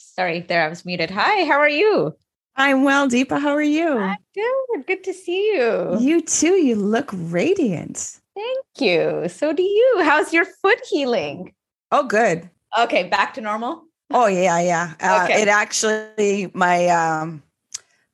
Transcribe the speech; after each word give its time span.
sorry, 0.00 0.40
there 0.40 0.62
I 0.64 0.68
was 0.68 0.84
muted. 0.84 1.10
Hi, 1.10 1.44
how 1.44 1.58
are 1.58 1.68
you? 1.68 2.14
I'm 2.56 2.84
well, 2.84 3.08
Deepa. 3.08 3.40
How 3.40 3.50
are 3.50 3.62
you? 3.62 3.96
I'm 3.96 4.16
good. 4.34 4.86
Good 4.86 5.04
to 5.04 5.14
see 5.14 5.52
you. 5.54 5.96
You 5.98 6.20
too. 6.20 6.54
You 6.54 6.74
look 6.74 7.10
radiant. 7.12 8.18
Thank 8.34 8.66
you. 8.78 9.28
So 9.28 9.52
do 9.52 9.62
you. 9.62 10.00
How's 10.02 10.32
your 10.32 10.44
foot 10.44 10.80
healing? 10.88 11.54
Oh, 11.92 12.04
good. 12.04 12.48
Okay, 12.78 13.04
back 13.08 13.34
to 13.34 13.40
normal. 13.40 13.84
Oh 14.12 14.26
yeah, 14.26 14.60
yeah. 14.60 14.94
Uh, 15.00 15.24
Okay. 15.24 15.42
It 15.42 15.48
actually, 15.48 16.50
my 16.54 16.88
um, 16.88 17.42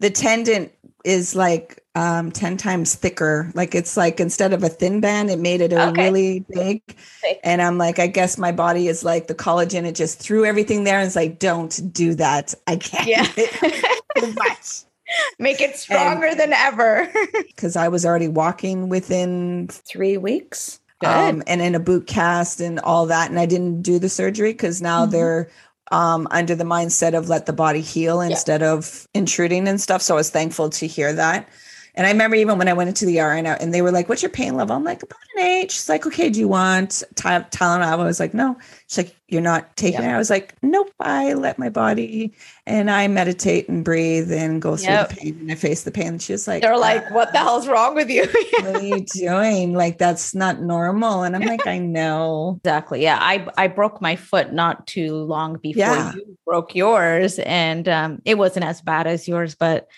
the 0.00 0.10
tendon 0.10 0.70
is 1.04 1.34
like 1.34 1.82
um 1.96 2.30
10 2.30 2.56
times 2.58 2.94
thicker. 2.94 3.50
Like 3.54 3.74
it's 3.74 3.96
like 3.96 4.20
instead 4.20 4.52
of 4.52 4.62
a 4.62 4.68
thin 4.68 5.00
band, 5.00 5.30
it 5.30 5.38
made 5.38 5.60
it 5.62 5.72
a 5.72 5.88
Okay. 5.88 6.02
really 6.04 6.40
big. 6.52 6.82
Okay. 7.24 7.40
And 7.42 7.60
I'm 7.62 7.78
like, 7.78 7.98
I 7.98 8.06
guess 8.06 8.36
my 8.38 8.52
body 8.52 8.86
is 8.86 9.02
like 9.02 9.26
the 9.26 9.34
collagen. 9.34 9.84
It 9.84 9.94
just 9.94 10.20
threw 10.20 10.44
everything 10.44 10.84
there 10.84 10.98
and 10.98 11.06
it's 11.06 11.16
like, 11.16 11.38
don't 11.38 11.92
do 11.92 12.14
that. 12.16 12.54
I 12.66 12.76
can't. 12.76 13.06
Yeah. 13.08 13.24
too 14.18 14.32
much. 14.34 14.82
Make 15.38 15.60
it 15.60 15.76
stronger 15.76 16.34
than 16.34 16.52
ever. 16.52 17.10
Because 17.56 17.76
I 17.76 17.88
was 17.88 18.04
already 18.04 18.28
walking 18.28 18.88
within 18.90 19.68
three 19.70 20.18
weeks. 20.18 20.78
Good. 21.00 21.08
um, 21.08 21.42
and 21.46 21.60
in 21.62 21.74
a 21.74 21.80
boot 21.80 22.06
cast 22.06 22.60
and 22.60 22.78
all 22.80 23.06
that. 23.06 23.30
And 23.30 23.38
I 23.38 23.46
didn't 23.46 23.80
do 23.82 23.98
the 23.98 24.08
surgery 24.10 24.52
because 24.52 24.80
now 24.82 25.06
Mhm. 25.06 25.10
they're 25.10 25.48
um, 25.92 26.26
under 26.30 26.54
the 26.54 26.64
mindset 26.64 27.14
of 27.16 27.28
let 27.28 27.46
the 27.46 27.52
body 27.52 27.80
heal 27.80 28.20
instead 28.20 28.62
of 28.62 29.06
intruding 29.14 29.68
and 29.68 29.80
stuff. 29.80 30.02
So 30.02 30.14
I 30.14 30.16
was 30.18 30.30
thankful 30.30 30.68
to 30.70 30.86
hear 30.86 31.12
that. 31.14 31.48
And 31.96 32.06
I 32.06 32.10
remember 32.10 32.36
even 32.36 32.58
when 32.58 32.68
I 32.68 32.74
went 32.74 32.88
into 32.88 33.06
the 33.06 33.20
RN 33.20 33.46
and 33.46 33.72
they 33.72 33.80
were 33.80 33.90
like, 33.90 34.08
"What's 34.08 34.22
your 34.22 34.30
pain 34.30 34.54
level?" 34.54 34.76
I'm 34.76 34.84
like, 34.84 35.02
"About 35.02 35.18
an 35.36 35.42
eight." 35.44 35.70
She's 35.70 35.88
like, 35.88 36.06
"Okay, 36.06 36.28
do 36.28 36.38
you 36.38 36.46
want 36.48 37.02
Ty- 37.14 37.46
Tylenol?" 37.50 37.82
I 38.00 38.04
was 38.04 38.20
like, 38.20 38.34
"No." 38.34 38.56
She's 38.86 38.98
like, 38.98 39.16
"You're 39.28 39.40
not 39.40 39.74
taking 39.78 40.02
Yep. 40.02 40.10
it." 40.10 40.14
I 40.14 40.18
was 40.18 40.28
like, 40.28 40.54
"Nope." 40.62 40.90
I 41.00 41.32
let 41.32 41.58
my 41.58 41.70
body 41.70 42.34
and 42.66 42.90
I 42.90 43.08
meditate 43.08 43.68
and 43.70 43.82
breathe 43.84 44.30
and 44.30 44.60
go 44.60 44.76
through 44.76 44.92
Yep. 44.92 45.08
the 45.08 45.14
pain 45.16 45.36
and 45.40 45.52
I 45.52 45.54
face 45.54 45.84
the 45.84 45.90
pain. 45.90 46.06
And 46.08 46.22
she 46.22 46.32
was 46.32 46.46
like, 46.46 46.62
They're 46.62 46.76
like, 46.78 47.10
what 47.12 47.32
the 47.32 47.38
hell's 47.38 47.66
wrong 47.68 47.94
with 47.94 48.10
you? 48.10 48.26
what 48.60 48.76
are 48.76 48.82
you 48.82 49.00
doing? 49.14 49.72
Like 49.72 49.96
that's 49.98 50.34
not 50.34 50.60
normal. 50.60 51.22
And 51.22 51.34
I'm 51.36 51.42
like, 51.42 51.66
I 51.66 51.78
know. 51.78 52.60
Exactly. 52.64 53.02
Yeah. 53.02 53.18
I 53.20 53.46
I 53.56 53.68
broke 53.68 54.00
my 54.02 54.16
foot 54.16 54.52
not 54.52 54.86
too 54.86 55.14
long 55.14 55.56
before 55.62 55.80
Yeah. 55.80 56.12
you 56.14 56.36
broke 56.44 56.74
yours. 56.74 57.38
And 57.40 57.88
um, 57.88 58.20
it 58.24 58.36
wasn't 58.36 58.66
as 58.66 58.80
bad 58.82 59.06
as 59.06 59.26
yours, 59.28 59.54
but 59.54 59.88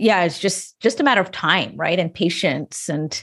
yeah, 0.00 0.24
it's 0.24 0.38
just 0.38 0.78
just 0.80 0.98
a 1.00 1.04
matter 1.04 1.20
of 1.20 1.30
time, 1.30 1.74
right? 1.76 1.98
And 1.98 2.12
patience 2.12 2.88
and 2.88 3.22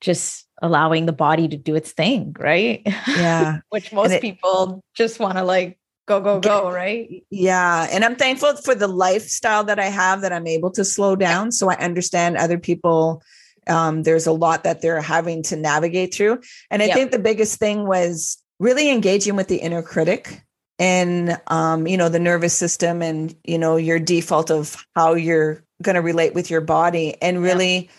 just 0.00 0.46
allowing 0.62 1.06
the 1.06 1.12
body 1.12 1.48
to 1.48 1.56
do 1.56 1.74
its 1.74 1.92
thing, 1.92 2.34
right? 2.38 2.82
Yeah. 3.16 3.58
Which 3.70 3.92
most 3.92 4.12
it- 4.12 4.20
people 4.22 4.82
just 4.94 5.18
want 5.18 5.36
to 5.38 5.44
like 5.44 5.78
go, 6.06 6.20
go, 6.20 6.38
go, 6.40 6.70
right? 6.70 7.24
Yeah. 7.30 7.88
And 7.90 8.04
I'm 8.04 8.16
thankful 8.16 8.54
for 8.56 8.74
the 8.74 8.86
lifestyle 8.86 9.64
that 9.64 9.78
I 9.78 9.86
have 9.86 10.20
that 10.20 10.32
I'm 10.32 10.46
able 10.46 10.70
to 10.72 10.84
slow 10.84 11.16
down. 11.16 11.50
So 11.50 11.70
I 11.70 11.76
understand 11.76 12.36
other 12.36 12.58
people. 12.58 13.22
Um, 13.66 14.02
there's 14.02 14.26
a 14.26 14.32
lot 14.32 14.64
that 14.64 14.82
they're 14.82 15.00
having 15.00 15.42
to 15.44 15.56
navigate 15.56 16.14
through. 16.14 16.40
And 16.70 16.82
I 16.82 16.86
Yeah. 16.86 16.94
think 16.94 17.10
the 17.10 17.18
biggest 17.18 17.58
thing 17.58 17.86
was 17.88 18.36
really 18.60 18.90
engaging 18.90 19.36
with 19.36 19.48
the 19.48 19.56
inner 19.56 19.82
critic 19.82 20.42
and 20.78 21.40
um, 21.46 21.86
you 21.86 21.96
know, 21.96 22.10
the 22.10 22.18
nervous 22.18 22.52
system 22.52 23.00
and 23.00 23.34
you 23.44 23.56
know, 23.58 23.76
your 23.76 23.98
default 23.98 24.50
of 24.50 24.76
how 24.94 25.14
you're 25.14 25.63
gonna 25.82 26.02
relate 26.02 26.34
with 26.34 26.50
your 26.50 26.60
body 26.60 27.16
and 27.22 27.38
Yeah. 27.38 27.42
really 27.42 27.90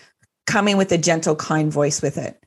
coming 0.47 0.77
with 0.77 0.91
a 0.91 0.97
gentle, 0.97 1.35
kind 1.35 1.71
voice 1.71 2.01
with 2.01 2.17
it. 2.17 2.37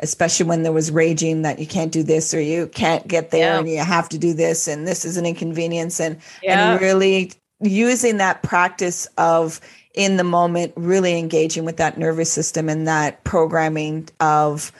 Especially 0.00 0.44
when 0.46 0.64
there 0.64 0.72
was 0.72 0.90
raging 0.90 1.42
that 1.42 1.60
you 1.60 1.66
can't 1.66 1.92
do 1.92 2.02
this 2.02 2.34
or 2.34 2.40
you 2.40 2.66
can't 2.66 3.06
get 3.06 3.30
there 3.30 3.52
Yeah. 3.52 3.58
and 3.60 3.68
you 3.68 3.78
have 3.78 4.08
to 4.08 4.18
do 4.18 4.34
this 4.34 4.66
and 4.66 4.86
this 4.88 5.04
is 5.04 5.16
an 5.16 5.24
inconvenience 5.24 6.00
and 6.00 6.16
Yeah. 6.42 6.72
and 6.72 6.80
really 6.80 7.32
using 7.60 8.16
that 8.16 8.42
practice 8.42 9.06
of 9.16 9.60
in 9.94 10.16
the 10.16 10.24
moment 10.24 10.72
really 10.76 11.16
engaging 11.16 11.64
with 11.64 11.76
that 11.76 11.96
nervous 11.96 12.30
system 12.30 12.68
and 12.68 12.88
that 12.88 13.22
programming 13.22 14.08
of 14.18 14.72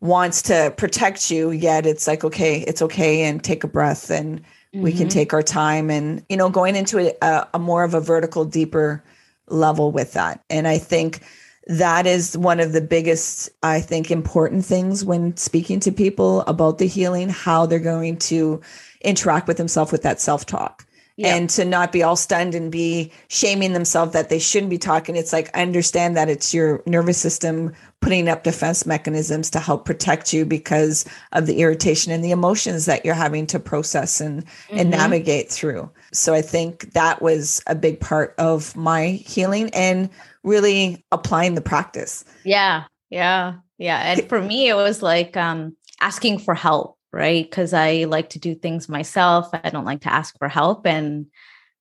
wants 0.00 0.40
to 0.42 0.72
protect 0.78 1.30
you 1.30 1.50
yet 1.50 1.84
it's 1.86 2.06
like 2.06 2.24
okay 2.24 2.60
it's 2.66 2.80
okay 2.80 3.22
and 3.24 3.44
take 3.44 3.62
a 3.62 3.68
breath 3.68 4.10
and 4.10 4.40
we 4.72 4.90
can 4.90 5.06
Mhm. 5.06 5.10
take 5.10 5.34
our 5.34 5.42
time 5.42 5.90
and 5.90 6.24
you 6.30 6.36
know 6.38 6.48
going 6.48 6.74
into 6.74 7.14
a, 7.22 7.46
a 7.52 7.58
more 7.58 7.84
of 7.84 7.92
a 7.92 8.00
vertical 8.00 8.46
deeper 8.46 9.04
level 9.48 9.90
with 9.90 10.12
that 10.12 10.42
and 10.50 10.66
i 10.68 10.78
think 10.78 11.22
that 11.66 12.06
is 12.06 12.36
one 12.36 12.60
of 12.60 12.72
the 12.72 12.80
biggest 12.80 13.50
i 13.62 13.80
think 13.80 14.10
important 14.10 14.64
things 14.64 15.04
when 15.04 15.36
speaking 15.36 15.80
to 15.80 15.92
people 15.92 16.40
about 16.42 16.78
the 16.78 16.86
healing 16.86 17.28
how 17.28 17.66
they're 17.66 17.78
going 17.78 18.16
to 18.16 18.60
interact 19.02 19.46
with 19.48 19.56
themselves 19.56 19.90
with 19.92 20.02
that 20.02 20.20
self-talk 20.20 20.86
Yeah. 21.16 21.34
and 21.36 21.50
to 21.50 21.64
not 21.64 21.92
be 21.92 22.02
all 22.02 22.16
stunned 22.16 22.54
and 22.54 22.70
be 22.72 23.12
shaming 23.28 23.72
themselves 23.74 24.12
that 24.12 24.28
they 24.28 24.38
shouldn't 24.38 24.70
be 24.70 24.78
talking 24.78 25.16
it's 25.16 25.32
like 25.32 25.50
I 25.56 25.62
understand 25.62 26.16
that 26.16 26.28
it's 26.28 26.54
your 26.54 26.82
nervous 26.86 27.18
system 27.18 27.72
putting 28.00 28.28
up 28.28 28.42
defense 28.44 28.86
mechanisms 28.86 29.50
to 29.50 29.60
help 29.60 29.84
protect 29.84 30.32
you 30.32 30.44
because 30.46 31.04
of 31.32 31.46
the 31.46 31.60
irritation 31.60 32.10
and 32.12 32.24
the 32.24 32.30
emotions 32.30 32.86
that 32.86 33.04
you're 33.04 33.14
having 33.14 33.46
to 33.48 33.58
process 33.60 34.20
and 34.20 34.44
and 34.70 34.88
Mhm. 34.92 34.96
navigate 34.98 35.50
through 35.50 35.90
so 36.12 36.34
i 36.34 36.42
think 36.42 36.92
that 36.92 37.20
was 37.22 37.62
a 37.66 37.74
big 37.74 37.98
part 38.00 38.34
of 38.38 38.74
my 38.76 39.06
healing 39.08 39.70
and 39.74 40.08
really 40.44 41.04
applying 41.12 41.54
the 41.54 41.60
practice 41.60 42.24
Yeah. 42.44 42.84
Yeah. 43.10 43.54
Yeah. 43.78 43.98
And 44.12 44.28
for 44.28 44.40
me, 44.40 44.68
it 44.68 44.74
was 44.74 45.02
like 45.02 45.36
um, 45.36 45.76
asking 46.00 46.38
for 46.38 46.54
help, 46.54 46.96
right? 47.12 47.44
Because 47.44 47.72
I 47.74 48.04
like 48.04 48.30
to 48.30 48.38
do 48.38 48.54
things 48.54 48.88
myself. 48.88 49.48
I 49.52 49.70
don't 49.70 49.84
like 49.84 50.00
to 50.02 50.12
ask 50.12 50.36
for 50.38 50.48
help. 50.48 50.86
And 50.86 51.26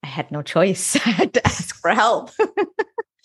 I 0.03 0.07
had 0.07 0.29
no 0.31 0.41
choice. 0.41 0.95
I 1.07 1.09
had 1.11 1.33
to 1.35 1.47
ask 1.47 1.75
for 1.79 1.91
help. 1.91 2.31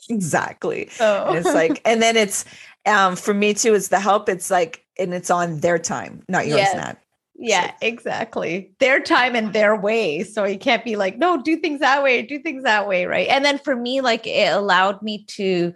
exactly 0.09 0.88
So 0.93 1.33
it's 1.34 1.53
like 1.53 1.81
and 1.84 2.00
then 2.00 2.17
it's 2.17 2.44
um 2.87 3.17
for 3.17 3.34
me 3.34 3.55
too 3.55 3.75
it's 3.75 3.88
the 3.88 3.99
help 3.99 4.28
it's 4.28 4.50
like 4.50 4.84
and 4.99 5.12
it's 5.12 5.31
on 5.31 5.59
their 5.61 5.78
time 5.78 6.23
not 6.28 6.47
yours 6.47 6.59
Yes. 6.59 6.97
Yeah, 7.39 7.73
exactly. 7.81 8.73
Their 8.81 9.01
time 9.01 9.35
and 9.35 9.53
their 9.53 9.77
way. 9.77 10.23
So 10.25 10.45
you 10.45 10.59
can't 10.59 10.85
be 10.85 10.97
like, 10.97 11.19
no, 11.19 11.43
do 11.43 11.57
things 11.57 11.81
that 11.81 12.03
way, 12.03 12.23
do 12.23 12.39
things 12.39 12.63
that 12.63 12.89
way. 12.89 13.07
Right. 13.07 13.29
And 13.29 13.45
then 13.45 13.59
for 13.59 13.77
me, 13.77 14.01
like 14.01 14.27
it 14.27 14.53
allowed 14.53 15.03
me 15.03 15.25
to, 15.29 15.75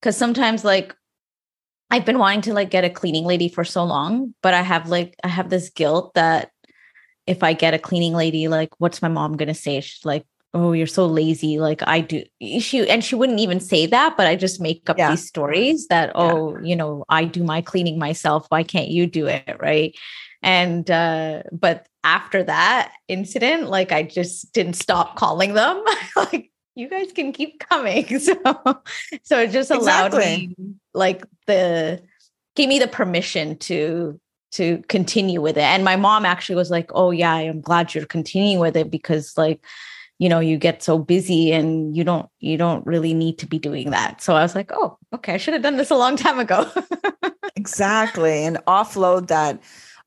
because 0.00 0.16
sometimes 0.16 0.64
like 0.64 0.94
I've 1.90 2.04
been 2.04 2.18
wanting 2.18 2.42
to 2.42 2.54
like 2.54 2.70
get 2.70 2.84
a 2.84 2.90
cleaning 2.90 3.24
lady 3.24 3.48
for 3.48 3.64
so 3.64 3.84
long, 3.84 4.34
but 4.42 4.54
I 4.54 4.62
have 4.62 4.88
like, 4.88 5.16
I 5.24 5.28
have 5.28 5.50
this 5.50 5.68
guilt 5.70 6.14
that 6.14 6.50
if 7.26 7.42
I 7.42 7.52
get 7.52 7.74
a 7.74 7.78
cleaning 7.78 8.14
lady, 8.14 8.48
like, 8.48 8.70
what's 8.78 9.02
my 9.02 9.08
mom 9.08 9.36
going 9.36 9.48
to 9.48 9.54
say? 9.54 9.80
She's 9.80 10.04
like, 10.04 10.24
oh, 10.54 10.72
you're 10.72 10.86
so 10.86 11.06
lazy. 11.06 11.58
Like 11.58 11.82
I 11.86 12.00
do. 12.00 12.22
She, 12.60 12.88
and 12.88 13.02
she 13.02 13.14
wouldn't 13.14 13.40
even 13.40 13.58
say 13.58 13.86
that, 13.86 14.16
but 14.16 14.26
I 14.26 14.36
just 14.36 14.60
make 14.60 14.88
up 14.88 14.98
Yeah. 14.98 15.10
these 15.10 15.26
stories 15.26 15.86
that, 15.88 16.12
oh, 16.14 16.58
you 16.62 16.76
know, 16.76 17.04
I 17.08 17.24
do 17.24 17.42
my 17.42 17.62
cleaning 17.62 17.98
myself. 17.98 18.46
Why 18.48 18.62
can't 18.62 18.88
you 18.88 19.06
do 19.06 19.26
it? 19.26 19.56
Right 19.60 19.96
and 20.42 20.90
uh 20.90 21.42
but 21.52 21.86
after 22.04 22.42
that 22.42 22.92
incident 23.08 23.68
like 23.68 23.92
i 23.92 24.02
just 24.02 24.52
didn't 24.52 24.74
stop 24.74 25.16
calling 25.16 25.54
them. 25.54 25.82
Like 26.16 26.50
you 26.74 26.88
guys 26.88 27.12
can 27.12 27.32
keep 27.32 27.60
coming. 27.60 28.06
So 28.20 28.34
so 29.22 29.40
it 29.40 29.50
just 29.50 29.70
allowed 29.70 30.14
Exactly. 30.14 30.54
me 30.58 30.74
like 30.94 31.24
the 31.46 32.02
gave 32.56 32.68
me 32.68 32.78
the 32.78 32.88
permission 32.88 33.56
to 33.58 34.18
to 34.52 34.82
continue 34.88 35.40
with 35.40 35.56
it. 35.56 35.62
And 35.62 35.84
my 35.84 35.96
mom 35.96 36.24
actually 36.26 36.56
was 36.56 36.70
like 36.70 36.90
oh 36.94 37.10
yeah 37.10 37.32
i'm 37.34 37.60
glad 37.60 37.94
you're 37.94 38.06
continuing 38.06 38.58
with 38.58 38.76
it 38.76 38.90
because 38.90 39.36
like 39.38 39.64
you 40.18 40.28
know 40.28 40.40
you 40.40 40.56
get 40.58 40.82
so 40.82 40.98
busy 40.98 41.52
and 41.52 41.96
you 41.96 42.04
don't 42.04 42.28
you 42.40 42.56
don't 42.56 42.86
really 42.86 43.14
need 43.14 43.38
to 43.38 43.46
be 43.46 43.58
doing 43.58 43.90
that. 43.90 44.20
So 44.22 44.34
i 44.34 44.42
was 44.42 44.54
like 44.54 44.70
oh 44.72 44.98
okay 45.14 45.34
i 45.34 45.36
should 45.38 45.54
have 45.54 45.62
done 45.62 45.76
this 45.76 45.90
a 45.90 45.96
long 45.96 46.16
time 46.16 46.38
ago. 46.38 46.68
Exactly 47.54 48.44
and 48.44 48.56
offload 48.66 49.28
that 49.28 49.60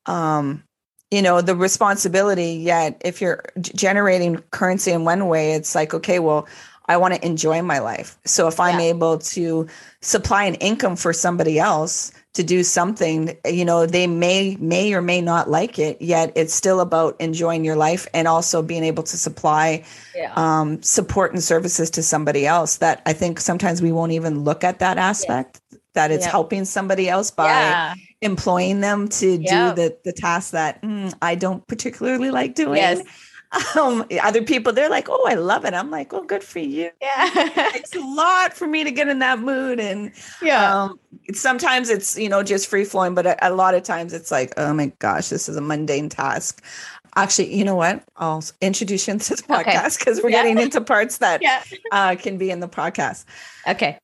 um 0.08 0.64
you 1.12 1.22
know 1.22 1.42
the 1.42 1.56
responsibility 1.56 2.54
yet 2.54 3.02
if 3.06 3.22
you're 3.22 3.44
generating 3.60 4.38
currency 4.52 4.92
in 4.92 5.04
one 5.06 5.28
way 5.28 5.54
it's 5.54 5.76
like 5.76 5.94
okay 5.94 6.20
well 6.20 6.48
i 6.88 6.98
want 6.98 7.14
to 7.14 7.26
enjoy 7.26 7.62
my 7.62 7.80
life. 7.80 8.18
So 8.26 8.48
if 8.48 8.60
i'm 8.60 8.80
Yeah. 8.80 8.88
able 8.88 9.18
to 9.20 9.68
supply 10.02 10.44
an 10.46 10.56
income 10.56 10.96
for 10.96 11.14
somebody 11.14 11.60
else 11.60 12.12
to 12.34 12.44
do 12.44 12.64
something 12.64 13.36
you 13.46 13.64
know 13.66 13.86
they 13.86 14.08
may 14.08 14.58
may 14.60 14.94
or 14.94 15.02
may 15.02 15.22
not 15.22 15.50
like 15.50 15.80
it 15.80 16.02
yet 16.02 16.32
it's 16.36 16.54
still 16.54 16.80
about 16.82 17.16
enjoying 17.20 17.64
your 17.64 17.76
life 17.78 18.08
and 18.14 18.28
also 18.28 18.62
being 18.62 18.84
able 18.84 19.04
to 19.04 19.18
supply 19.18 19.84
yeah. 20.16 20.34
um, 20.36 20.82
support 20.84 21.32
and 21.34 21.42
services 21.42 21.90
to 21.92 22.04
somebody 22.04 22.46
else 22.46 22.78
that 22.78 23.02
i 23.06 23.14
think 23.14 23.40
sometimes 23.40 23.82
we 23.82 23.92
won't 23.92 24.12
even 24.12 24.44
look 24.44 24.64
at 24.64 24.80
that 24.80 24.98
aspect 24.98 25.62
that 25.96 26.12
it's 26.12 26.26
Yeah. 26.26 26.32
helping 26.32 26.66
somebody 26.66 27.10
else 27.10 27.32
by 27.32 27.50
yeah 27.50 27.94
employing 28.22 28.82
them 28.82 29.08
to 29.08 29.38
Yeah. 29.38 29.70
do 29.70 29.76
the 29.76 29.98
the 30.04 30.14
task 30.14 30.52
that 30.52 30.82
mm, 30.82 31.14
I 31.22 31.36
don't 31.36 31.66
particularly 31.68 32.32
like 32.32 32.56
doing. 32.56 32.78
Yes. 32.78 33.02
Um, 33.80 34.04
other 34.22 34.42
people, 34.42 34.74
they're 34.74 34.90
like, 34.90 35.08
"Oh, 35.08 35.24
I 35.28 35.36
love 35.36 35.64
it." 35.64 35.74
I'm 35.74 35.90
like, 35.90 36.14
"Oh, 36.14 36.24
good 36.24 36.44
for 36.44 36.60
you." 36.60 36.90
yeah 37.02 37.30
It's 37.74 37.96
a 37.96 38.02
lot 38.02 38.54
for 38.54 38.68
me 38.68 38.84
to 38.84 38.92
get 38.92 39.08
in 39.08 39.20
that 39.20 39.40
mood, 39.40 39.80
and 39.80 40.12
yeah 40.42 40.84
um, 40.84 41.00
sometimes 41.34 41.90
it's 41.90 42.18
you 42.18 42.28
know 42.28 42.44
just 42.44 42.68
free 42.68 42.84
flowing, 42.84 43.14
but 43.16 43.26
a, 43.26 43.48
a 43.48 43.54
lot 43.54 43.74
of 43.74 43.84
times 43.84 44.12
it's 44.12 44.30
like, 44.30 44.52
"Oh 44.58 44.74
my 44.74 44.92
gosh, 45.00 45.30
this 45.30 45.48
is 45.48 45.56
a 45.56 45.62
mundane 45.62 46.10
task." 46.10 46.62
Actually, 47.16 47.56
you 47.56 47.64
know 47.64 47.76
what? 47.76 48.04
I'll 48.18 48.44
introduce 48.60 49.08
you 49.08 49.14
into 49.14 49.36
the 49.36 49.44
podcast 49.44 50.00
because 50.00 50.18
okay. 50.18 50.24
we're 50.24 50.32
yeah. 50.32 50.44
getting 50.44 50.60
into 50.60 50.82
parts 50.82 51.20
that 51.20 51.42
yeah. 51.48 51.64
uh, 51.94 52.16
can 52.16 52.38
be 52.38 52.52
in 52.52 52.60
the 52.60 52.68
podcast. 52.68 53.24
Okay. 53.68 53.98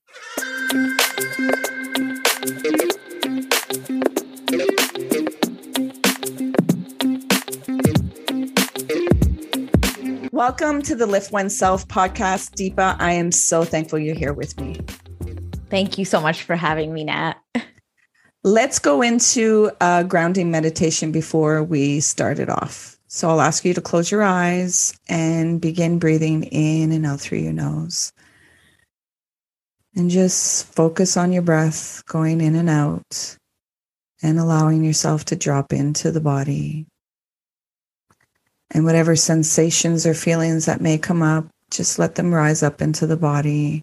Welcome 10.42 10.82
to 10.84 10.96
the 10.96 11.06
Lift 11.06 11.32
Oneself 11.32 11.88
podcast, 11.88 12.56
Deepa. 12.56 12.96
I 12.98 13.12
am 13.12 13.32
so 13.32 13.64
thankful 13.64 14.00
you're 14.00 14.16
here 14.16 14.34
with 14.34 14.60
me. 14.60 14.76
Thank 15.70 16.00
you 16.00 16.04
so 16.04 16.20
much 16.20 16.42
for 16.42 16.56
having 16.56 16.92
me, 16.92 17.04
Nat. 17.04 17.36
Let's 18.44 18.80
go 18.80 19.04
into 19.04 19.70
a 19.80 20.04
grounding 20.04 20.50
meditation 20.50 21.12
before 21.12 21.62
we 21.62 22.00
start 22.00 22.40
it 22.40 22.50
off. 22.50 22.98
So 23.06 23.30
I'll 23.30 23.40
ask 23.40 23.64
you 23.64 23.76
to 23.76 23.82
close 23.82 24.10
your 24.10 24.24
eyes 24.24 24.98
and 25.08 25.62
begin 25.62 26.00
breathing 26.00 26.46
in 26.46 26.92
and 26.92 27.06
out 27.06 27.22
through 27.22 27.38
your 27.38 27.54
nose. 27.54 28.12
And 29.96 30.10
just 30.10 30.74
focus 30.74 31.18
on 31.18 31.32
your 31.32 31.44
breath 31.44 32.04
going 32.08 32.42
in 32.42 32.56
and 32.56 32.68
out 32.68 33.38
and 34.24 34.40
allowing 34.40 34.84
yourself 34.84 35.24
to 35.26 35.36
drop 35.36 35.72
into 35.72 36.10
the 36.10 36.20
body. 36.20 36.88
And 38.74 38.86
whatever 38.86 39.16
sensations 39.16 40.06
or 40.06 40.14
feelings 40.14 40.66
that 40.66 40.82
may 40.82 40.98
come 40.98 41.22
up, 41.22 41.48
just 41.70 42.00
let 42.00 42.16
them 42.16 42.34
rise 42.34 42.64
up 42.64 42.82
into 42.82 43.06
the 43.06 43.18
body 43.18 43.82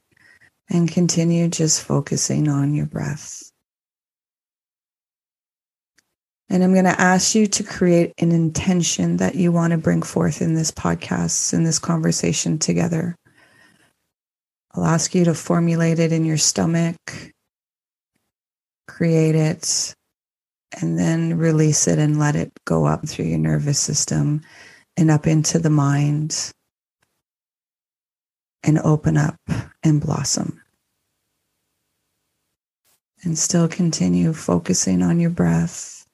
and 0.70 0.90
continue 0.90 1.49
just 1.49 1.82
focusing 1.82 2.49
on 2.49 2.75
your 2.75 2.87
breath. 2.87 3.50
And 6.50 6.64
I'm 6.64 6.73
going 6.73 6.87
to 6.87 7.00
ask 7.00 7.35
you 7.35 7.46
to 7.46 7.62
create 7.62 8.14
an 8.19 8.32
intention 8.32 9.19
that 9.19 9.35
you 9.35 9.52
want 9.52 9.73
to 9.73 9.79
bring 9.79 10.00
forth 10.00 10.40
in 10.40 10.55
this 10.55 10.70
podcast, 10.70 11.52
in 11.52 11.64
this 11.64 11.79
conversation 11.79 12.58
together. 12.58 13.14
I'll 14.75 14.87
ask 14.87 15.14
you 15.14 15.25
to 15.25 15.35
formulate 15.35 15.99
it 15.99 16.12
in 16.12 16.25
your 16.25 16.38
stomach, 16.38 16.96
create 18.87 19.35
it, 19.35 19.94
and 20.81 20.99
then 20.99 21.37
release 21.37 21.87
it 21.87 21.99
and 21.99 22.19
let 22.19 22.37
it 22.37 22.52
go 22.64 22.87
up 22.87 23.06
through 23.06 23.26
your 23.26 23.38
nervous 23.38 23.79
system 23.79 24.43
and 24.99 25.12
up 25.12 25.29
into 25.29 25.61
the 25.61 25.71
mind 25.71 26.50
and 28.65 28.81
open 28.81 29.17
up 29.17 29.37
and 29.85 30.00
blossom. 30.00 30.61
And 33.23 33.39
still 33.39 33.69
continue 33.69 34.33
focusing 34.33 35.03
on 35.03 35.21
your 35.21 35.31
breath 35.31 36.05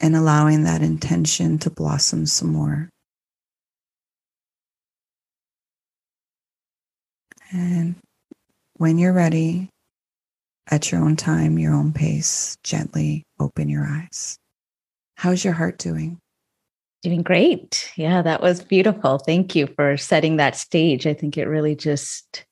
and 0.00 0.16
allowing 0.16 0.64
that 0.64 0.82
intention 0.82 1.58
to 1.60 1.70
blossom 1.70 2.26
some 2.26 2.52
more. 2.52 2.88
And 7.52 7.94
when 8.74 8.98
you're 8.98 9.12
ready, 9.12 9.68
at 10.70 10.90
your 10.90 11.04
own 11.04 11.14
time, 11.14 11.58
your 11.58 11.72
own 11.74 11.92
pace, 11.92 12.56
gently 12.64 13.22
open 13.38 13.68
your 13.68 13.84
eyes. 13.84 14.38
How's 15.24 15.42
your 15.42 15.54
heart 15.54 15.78
doing? 15.78 16.20
Doing 17.02 17.22
great. 17.22 17.90
Yeah, 17.96 18.20
that 18.20 18.42
was 18.42 18.62
beautiful. 18.62 19.16
Thank 19.16 19.56
you 19.56 19.68
for 19.68 19.96
setting 19.96 20.36
that 20.36 20.54
stage. 20.54 21.06
I 21.06 21.14
think 21.14 21.38
it 21.38 21.46
really 21.46 21.74
just 21.74 22.44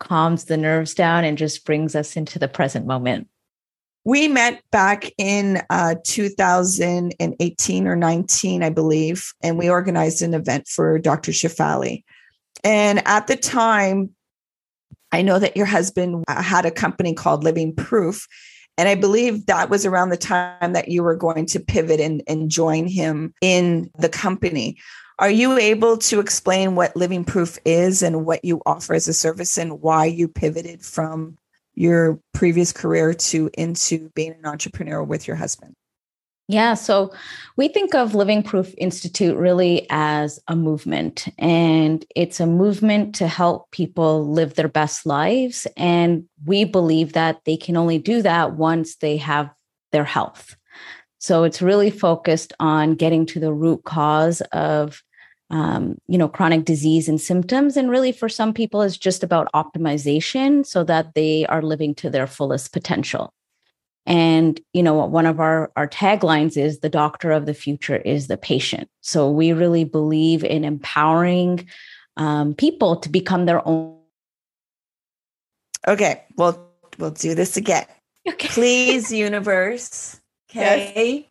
calms 0.00 0.46
the 0.46 0.56
nerves 0.56 0.92
down 0.92 1.22
and 1.22 1.38
just 1.38 1.64
brings 1.64 1.94
us 1.94 2.16
into 2.16 2.40
the 2.40 2.48
present 2.48 2.84
moment. 2.84 3.28
We 4.04 4.26
met 4.26 4.60
back 4.72 5.12
in 5.18 5.62
uh, 5.70 5.94
2018 6.02 7.86
or 7.86 7.94
19, 7.94 8.62
I 8.64 8.70
believe, 8.70 9.32
and 9.40 9.56
we 9.56 9.70
organized 9.70 10.20
an 10.20 10.34
event 10.34 10.66
for 10.66 10.98
Dr. 10.98 11.30
Shefali. 11.30 12.02
And 12.64 13.06
at 13.06 13.28
the 13.28 13.36
time, 13.36 14.16
I 15.12 15.22
know 15.22 15.38
that 15.38 15.56
your 15.56 15.66
husband 15.66 16.24
uh, 16.26 16.42
had 16.42 16.66
a 16.66 16.72
company 16.72 17.14
called 17.14 17.44
Living 17.44 17.72
Proof. 17.72 18.26
And 18.78 18.88
I 18.88 18.94
believe 18.94 19.46
that 19.46 19.70
was 19.70 19.84
around 19.84 20.10
the 20.10 20.16
time 20.16 20.72
that 20.72 20.86
you 20.86 21.02
were 21.02 21.16
going 21.16 21.46
to 21.46 21.58
pivot 21.58 21.98
and, 21.98 22.22
and 22.28 22.48
join 22.48 22.86
him 22.86 23.34
in 23.40 23.90
the 23.98 24.08
company. 24.08 24.78
Are 25.18 25.30
you 25.30 25.58
able 25.58 25.98
to 25.98 26.20
explain 26.20 26.76
what 26.76 26.94
Living 26.94 27.24
Proof 27.24 27.58
is 27.64 28.04
and 28.04 28.24
what 28.24 28.44
you 28.44 28.62
offer 28.64 28.94
as 28.94 29.08
a 29.08 29.12
service 29.12 29.58
and 29.58 29.82
why 29.82 30.04
you 30.04 30.28
pivoted 30.28 30.84
from 30.84 31.36
your 31.74 32.20
previous 32.32 32.72
career 32.72 33.14
to 33.14 33.50
into 33.54 34.10
being 34.10 34.34
an 34.38 34.46
entrepreneur 34.46 35.02
with 35.02 35.26
your 35.26 35.36
husband? 35.36 35.74
Yeah, 36.50 36.72
so 36.74 37.12
we 37.56 37.68
think 37.68 37.94
of 37.94 38.14
Living 38.14 38.42
Proof 38.42 38.72
Institute 38.78 39.36
really 39.36 39.86
as 39.90 40.40
a 40.48 40.56
movement, 40.56 41.28
and 41.38 42.06
it's 42.16 42.40
a 42.40 42.46
movement 42.46 43.14
to 43.16 43.28
help 43.28 43.70
people 43.70 44.26
live 44.32 44.54
their 44.54 44.68
best 44.68 45.04
lives. 45.04 45.66
And 45.76 46.24
we 46.46 46.64
believe 46.64 47.12
that 47.12 47.44
they 47.44 47.58
can 47.58 47.76
only 47.76 47.98
do 47.98 48.22
that 48.22 48.54
once 48.54 48.96
they 48.96 49.18
have 49.18 49.50
their 49.92 50.04
health. 50.04 50.56
So 51.18 51.44
it's 51.44 51.60
really 51.60 51.90
focused 51.90 52.54
on 52.60 52.94
getting 52.94 53.26
to 53.26 53.40
the 53.40 53.52
root 53.52 53.84
cause 53.84 54.40
of 54.52 55.02
um, 55.50 55.96
you 56.08 56.18
know, 56.18 56.28
chronic 56.28 56.64
disease 56.64 57.08
and 57.08 57.20
symptoms. 57.20 57.76
And 57.76 57.90
really, 57.90 58.12
for 58.12 58.28
some 58.28 58.54
people, 58.54 58.82
it's 58.82 58.98
just 58.98 59.22
about 59.22 59.52
optimization 59.54 60.64
so 60.64 60.84
that 60.84 61.14
they 61.14 61.46
are 61.46 61.62
living 61.62 61.94
to 61.96 62.10
their 62.10 62.26
fullest 62.26 62.72
potential. 62.72 63.32
And, 64.08 64.60
you 64.72 64.82
know, 64.82 64.94
one 65.04 65.26
of 65.26 65.38
our, 65.38 65.70
our 65.76 65.86
taglines 65.86 66.56
is 66.56 66.80
the 66.80 66.88
doctor 66.88 67.30
of 67.30 67.46
the 67.46 67.54
future 67.54 67.96
is 67.96 68.26
the 68.26 68.36
patient. 68.36 68.88
So 69.02 69.30
we 69.30 69.52
really 69.52 69.84
believe 69.84 70.42
in 70.42 70.64
empowering 70.64 71.68
um, 72.16 72.54
people 72.54 72.96
to 72.96 73.08
become 73.08 73.44
their 73.44 73.66
own. 73.68 73.96
Okay. 75.86 76.24
Well, 76.36 76.72
we'll 76.98 77.10
do 77.10 77.34
this 77.34 77.56
again. 77.56 77.84
Okay. 78.26 78.48
Please, 78.48 79.12
universe. 79.12 80.20
Okay. 80.50 81.18
Yes 81.18 81.24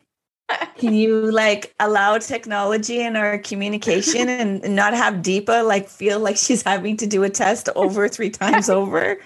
can 0.78 0.94
you 0.94 1.30
like 1.30 1.74
allow 1.78 2.18
technology 2.18 3.00
in 3.00 3.16
our 3.16 3.38
communication 3.38 4.28
and 4.28 4.74
not 4.74 4.94
have 4.94 5.16
Deepa 5.16 5.66
like 5.66 5.88
feel 5.88 6.20
like 6.20 6.36
she's 6.36 6.62
having 6.62 6.96
to 6.98 7.06
do 7.06 7.22
a 7.22 7.30
test 7.30 7.68
over 7.76 8.08
three 8.08 8.30
times 8.30 8.70
over? 8.70 9.18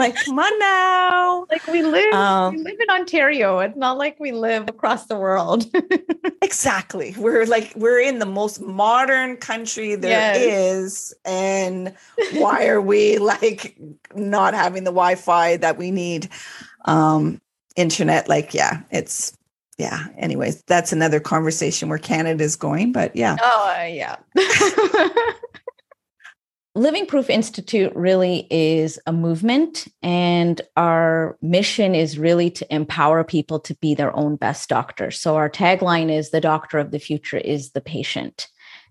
Like, 0.00 0.16
come 0.24 0.38
on 0.38 0.58
now. 0.58 1.46
Like 1.50 1.66
we 1.66 1.82
live, 1.82 2.14
um, 2.14 2.56
we 2.56 2.62
live 2.62 2.80
in 2.80 2.88
Ontario. 2.90 3.58
It's 3.58 3.76
not 3.76 3.98
like 3.98 4.18
we 4.18 4.32
live 4.32 4.66
across 4.68 5.06
the 5.06 5.16
world. 5.16 5.66
exactly. 6.42 7.14
We're 7.18 7.44
like 7.44 7.72
we're 7.76 8.00
in 8.00 8.18
the 8.18 8.26
most 8.26 8.62
modern 8.62 9.36
country 9.36 9.96
there 9.96 10.10
yes. 10.10 10.38
is, 10.38 11.14
and 11.26 11.94
why 12.32 12.66
are 12.66 12.80
we 12.80 13.18
like 13.32 13.78
not 14.14 14.54
having 14.54 14.84
the 14.84 14.90
Wi-Fi 14.90 15.58
that 15.58 15.76
we 15.76 15.90
need? 15.90 16.30
Um, 16.86 17.40
internet, 17.76 18.26
like, 18.26 18.54
yeah, 18.54 18.80
it's 18.90 19.36
yeah 19.76 20.08
anyways 20.18 20.62
that's 20.66 20.92
another 20.92 21.18
conversation 21.18 21.88
where 21.88 21.96
canada 21.96 22.44
is 22.44 22.54
going 22.54 22.92
but 22.92 23.16
yeah 23.16 23.38
oh 23.40 23.76
uh, 23.80 23.84
yeah 23.84 24.16
living 26.74 27.06
proof 27.06 27.28
institute 27.28 27.92
really 27.96 28.46
is 28.50 28.98
a 29.06 29.12
movement 29.12 29.88
and 30.02 30.60
our 30.76 31.36
mission 31.42 31.94
is 31.94 32.18
really 32.18 32.50
to 32.50 32.74
empower 32.74 33.24
people 33.24 33.58
to 33.58 33.74
be 33.76 33.94
their 33.94 34.14
own 34.16 34.36
best 34.36 34.68
doctor 34.68 35.10
so 35.10 35.36
our 35.36 35.50
tagline 35.50 36.10
is 36.10 36.30
the 36.30 36.40
doctor 36.40 36.78
of 36.78 36.90
the 36.90 36.98
future 36.98 37.38
is 37.38 37.72
the 37.72 37.80
patient 37.80 38.48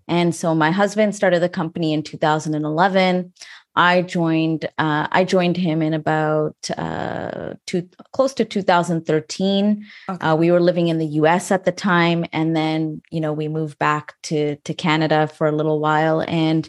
and 0.08 0.34
so 0.34 0.54
my 0.54 0.70
husband 0.70 1.14
started 1.14 1.40
the 1.40 1.48
company 1.48 1.92
in 1.92 2.02
2011 2.02 3.32
I 3.76 4.02
joined 4.02 4.64
uh, 4.78 5.06
I 5.10 5.24
joined 5.24 5.56
him 5.56 5.80
in 5.80 5.94
about 5.94 6.56
uh, 6.76 7.54
two, 7.66 7.88
close 8.12 8.34
to 8.34 8.44
2013. 8.44 9.86
Okay. 10.08 10.26
Uh, 10.26 10.34
we 10.34 10.50
were 10.50 10.60
living 10.60 10.88
in 10.88 10.98
the 10.98 11.06
U.S. 11.06 11.52
at 11.52 11.64
the 11.64 11.72
time, 11.72 12.26
and 12.32 12.56
then 12.56 13.00
you 13.10 13.20
know 13.20 13.32
we 13.32 13.46
moved 13.46 13.78
back 13.78 14.14
to 14.24 14.56
to 14.56 14.74
Canada 14.74 15.28
for 15.28 15.46
a 15.46 15.52
little 15.52 15.78
while. 15.78 16.22
And 16.26 16.68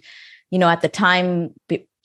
you 0.51 0.59
know 0.59 0.69
at 0.69 0.81
the 0.81 0.89
time 0.89 1.53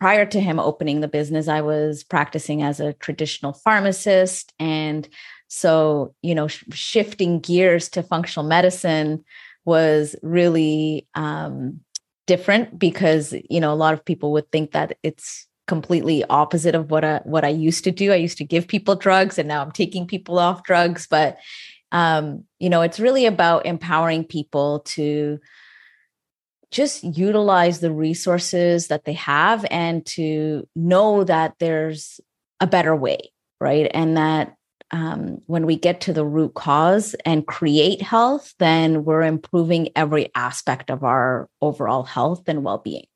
prior 0.01 0.27
to 0.27 0.41
him 0.41 0.59
opening 0.59 1.01
the 1.01 1.09
business, 1.09 1.49
I 1.49 1.61
was 1.61 2.05
practicing 2.05 2.63
as 2.63 2.81
a 2.81 2.93
traditional 2.95 3.53
pharmacist, 3.53 4.53
and 4.59 5.09
so 5.49 6.15
you 6.23 6.35
know 6.35 6.49
sh- 6.49 6.65
shifting 6.73 7.41
gears 7.41 7.89
to 7.91 8.03
functional 8.03 8.47
medicine 8.47 9.25
was 9.65 10.17
really 10.23 11.07
um, 11.15 11.81
different 12.27 12.79
because 12.79 13.35
you 13.51 13.61
know 13.61 13.73
a 13.73 13.75
lot 13.75 13.95
of 13.95 14.05
people 14.05 14.33
would 14.33 14.51
think 14.51 14.73
that 14.73 14.97
it's 15.03 15.47
completely 15.67 16.25
opposite 16.31 16.75
of 16.75 16.91
what 16.91 17.05
I 17.05 17.21
what 17.25 17.45
I 17.45 17.49
used 17.49 17.85
to 17.85 17.91
do. 17.91 18.13
I 18.13 18.17
used 18.17 18.39
to 18.39 18.45
give 18.45 18.69
people 18.69 18.95
drugs 18.95 19.39
and 19.39 19.49
now 19.49 19.63
I'm 19.63 19.73
taking 19.73 20.07
people 20.07 20.39
off 20.39 20.63
drugs, 20.63 21.07
but 21.07 21.39
um, 21.93 22.45
you 22.59 22.69
know, 22.69 22.83
it's 22.83 23.01
really 23.01 23.27
about 23.27 23.67
empowering 23.67 24.25
people 24.25 24.81
to 24.87 25.39
just 26.77 27.03
utilize 27.03 27.81
the 27.81 27.91
resources 27.91 28.89
that 28.89 29.07
they 29.07 29.15
have 29.15 29.65
and 29.71 30.05
to 30.05 30.69
know 30.77 31.25
that 31.25 31.55
there's 31.59 32.21
a 32.61 32.67
better 32.67 32.95
way, 32.95 33.33
right? 33.61 33.91
And 33.95 34.19
that 34.19 34.57
um, 34.91 35.41
when 35.47 35.65
we 35.65 35.77
get 35.77 36.03
to 36.03 36.13
the 36.13 36.25
root 36.25 36.53
cause 36.53 37.17
and 37.25 37.47
create 37.47 38.03
health, 38.03 38.55
then 38.59 39.05
we're 39.05 39.23
improving 39.23 39.89
every 39.97 40.31
aspect 40.35 40.91
of 40.91 41.03
our 41.03 41.49
overall 41.63 42.03
health 42.03 42.43
and 42.47 42.63
well 42.63 42.79
being. 42.79 43.07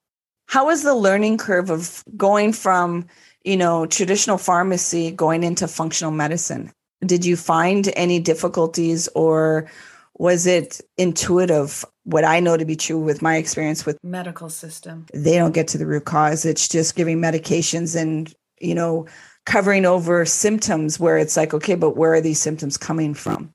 How 0.46 0.66
was 0.66 0.82
the 0.82 0.94
learning 0.94 1.36
curve 1.36 1.70
of 1.70 2.02
going 2.16 2.54
from, 2.54 3.06
you 3.44 3.58
know, 3.58 3.84
traditional 3.84 4.38
pharmacy 4.38 5.10
going 5.10 5.44
into 5.44 5.68
functional 5.68 6.12
medicine? 6.12 6.72
Did 7.04 7.26
you 7.26 7.36
find 7.36 7.92
any 7.94 8.20
difficulties 8.20 9.06
or 9.14 9.70
was 10.14 10.46
it 10.46 10.80
intuitive? 10.96 11.84
What 12.10 12.24
I 12.24 12.40
know 12.40 12.56
to 12.56 12.64
be 12.64 12.76
true 12.76 12.98
with 12.98 13.22
my 13.22 13.36
experience 13.36 13.86
with 13.86 13.98
medical 14.02 14.50
system, 14.50 15.06
they 15.14 15.36
don't 15.36 15.52
get 15.52 15.68
to 15.68 15.78
the 15.78 15.86
root 15.86 16.04
cause. 16.04 16.44
It's 16.44 16.68
just 16.68 16.96
giving 16.96 17.18
medications 17.18 18.00
and, 18.00 18.32
you 18.60 18.74
know, 18.74 19.06
covering 19.46 19.86
over 19.86 20.24
symptoms 20.24 20.98
where 20.98 21.18
it's 21.18 21.36
like, 21.36 21.54
okay, 21.54 21.74
but 21.74 21.96
where 21.96 22.14
are 22.14 22.20
these 22.20 22.40
symptoms 22.40 22.76
coming 22.76 23.14
from? 23.14 23.52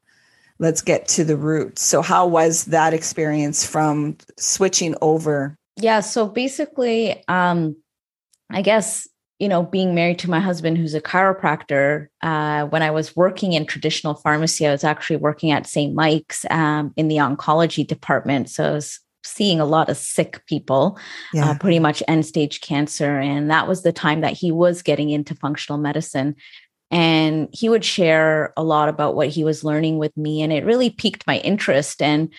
Let's 0.58 0.82
get 0.82 1.08
to 1.10 1.26
the 1.26 1.36
root. 1.36 1.80
So, 1.80 2.02
how 2.02 2.28
was 2.28 2.66
that 2.66 2.94
experience 2.94 3.66
from 3.66 4.18
switching 4.38 4.96
over? 5.02 5.58
Yeah. 5.76 6.00
So, 6.00 6.28
basically, 6.28 7.24
um, 7.28 7.76
I 8.50 8.62
guess, 8.62 9.08
you 9.40 9.50
know, 9.50 9.64
being 9.64 9.94
married 9.94 10.20
to 10.20 10.30
my 10.30 10.40
husband, 10.40 10.78
who's 10.78 10.94
a 10.94 11.02
chiropractor, 11.02 12.08
uh, 12.22 12.66
when 12.68 12.82
I 12.82 12.92
was 12.92 13.16
working 13.16 13.54
in 13.54 13.66
traditional 13.66 14.16
pharmacy, 14.16 14.66
I 14.66 14.72
was 14.72 14.84
actually 14.84 15.18
working 15.18 15.52
at 15.52 15.68
St. 15.68 15.94
Mike's 15.94 16.46
um, 16.50 16.94
in 16.96 17.10
the 17.10 17.18
oncology 17.18 17.86
department. 17.86 18.50
So, 18.50 18.66
I 18.66 18.72
was 18.72 19.00
seeing 19.26 19.60
a 19.60 19.66
lot 19.66 19.90
of 19.90 19.98
sick 19.98 20.46
people, 20.46 20.98
uh, 20.98 21.02
yeah. 21.34 21.50
uh, 21.50 21.58
pretty 21.58 21.80
much 21.80 22.04
end 22.08 22.26
stage 22.26 22.62
cancer. 22.62 23.20
And 23.20 23.50
that 23.50 23.68
was 23.68 23.84
the 23.84 23.92
time 23.92 24.22
that 24.22 24.34
he 24.34 24.52
was 24.52 24.82
getting 24.82 25.10
into 25.10 25.36
functional 25.36 25.80
medicine. 25.80 26.36
And 26.92 27.50
he 27.52 27.68
would 27.68 27.84
share 27.84 28.54
a 28.56 28.64
lot 28.64 28.88
about 28.88 29.16
what 29.16 29.30
he 29.30 29.44
was 29.44 29.64
learning 29.64 29.98
with 29.98 30.16
me. 30.16 30.42
And 30.42 30.54
it 30.54 30.64
really 30.64 30.92
piqued 30.92 31.26
my 31.26 31.40
interest. 31.40 32.02
And, 32.02 32.32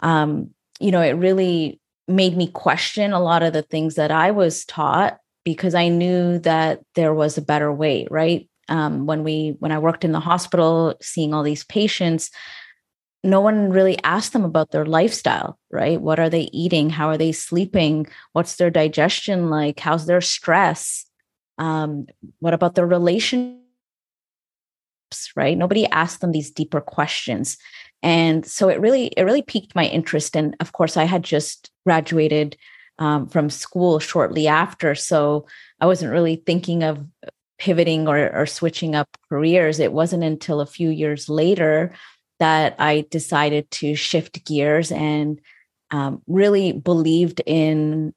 um, 0.00 0.50
you 0.78 0.90
know, 0.90 1.00
it 1.00 1.12
really 1.12 1.80
made 2.06 2.36
me 2.36 2.48
question 2.48 3.12
a 3.12 3.20
lot 3.20 3.42
of 3.42 3.52
the 3.52 3.62
things 3.62 3.94
that 3.94 4.10
I 4.10 4.30
was 4.30 4.64
taught 4.66 5.18
because 5.46 5.76
I 5.76 5.86
knew 5.86 6.40
that 6.40 6.80
there 6.96 7.14
was 7.14 7.38
a 7.38 7.42
better 7.42 7.72
way, 7.72 8.08
right? 8.10 8.48
Um, 8.68 9.06
when 9.06 9.22
we 9.22 9.54
when 9.60 9.70
I 9.70 9.78
worked 9.78 10.04
in 10.04 10.10
the 10.10 10.18
hospital, 10.18 10.96
seeing 11.00 11.32
all 11.32 11.44
these 11.44 11.62
patients, 11.62 12.32
no 13.22 13.40
one 13.40 13.70
really 13.70 13.96
asked 14.02 14.32
them 14.32 14.44
about 14.44 14.72
their 14.72 14.84
lifestyle, 14.84 15.56
right? 15.70 16.00
What 16.00 16.18
are 16.18 16.28
they 16.28 16.50
eating? 16.52 16.90
How 16.90 17.08
are 17.08 17.16
they 17.16 17.30
sleeping? 17.30 18.08
What's 18.32 18.56
their 18.56 18.70
digestion 18.70 19.48
like? 19.48 19.78
How's 19.78 20.06
their 20.06 20.20
stress? 20.20 21.06
Um, 21.58 22.06
what 22.40 22.52
about 22.52 22.74
their 22.74 22.86
relationships, 22.86 23.60
right? 25.36 25.56
Nobody 25.56 25.86
asked 25.86 26.22
them 26.22 26.32
these 26.32 26.50
deeper 26.50 26.80
questions. 26.80 27.56
And 28.02 28.44
so 28.44 28.68
it 28.68 28.80
really, 28.80 29.06
it 29.16 29.22
really 29.22 29.42
piqued 29.42 29.76
my 29.76 29.84
interest. 29.86 30.34
And 30.34 30.56
of 30.58 30.72
course, 30.72 30.96
I 30.96 31.04
had 31.04 31.22
just 31.22 31.70
graduated 31.84 32.56
um, 32.98 33.28
from 33.28 33.50
school 33.50 33.98
shortly 33.98 34.46
after. 34.48 34.94
So 34.94 35.46
I 35.80 35.86
wasn't 35.86 36.12
really 36.12 36.36
thinking 36.36 36.82
of 36.82 37.04
pivoting 37.58 38.08
or, 38.08 38.30
or 38.34 38.46
switching 38.46 38.94
up 38.94 39.08
careers. 39.28 39.80
It 39.80 39.92
wasn't 39.92 40.24
until 40.24 40.60
a 40.60 40.66
few 40.66 40.90
years 40.90 41.28
later 41.28 41.92
that 42.38 42.76
I 42.78 43.06
decided 43.10 43.70
to 43.72 43.94
shift 43.94 44.44
gears 44.44 44.92
and 44.92 45.40
um, 45.90 46.22
really 46.26 46.72
believed 46.72 47.40
in 47.46 48.12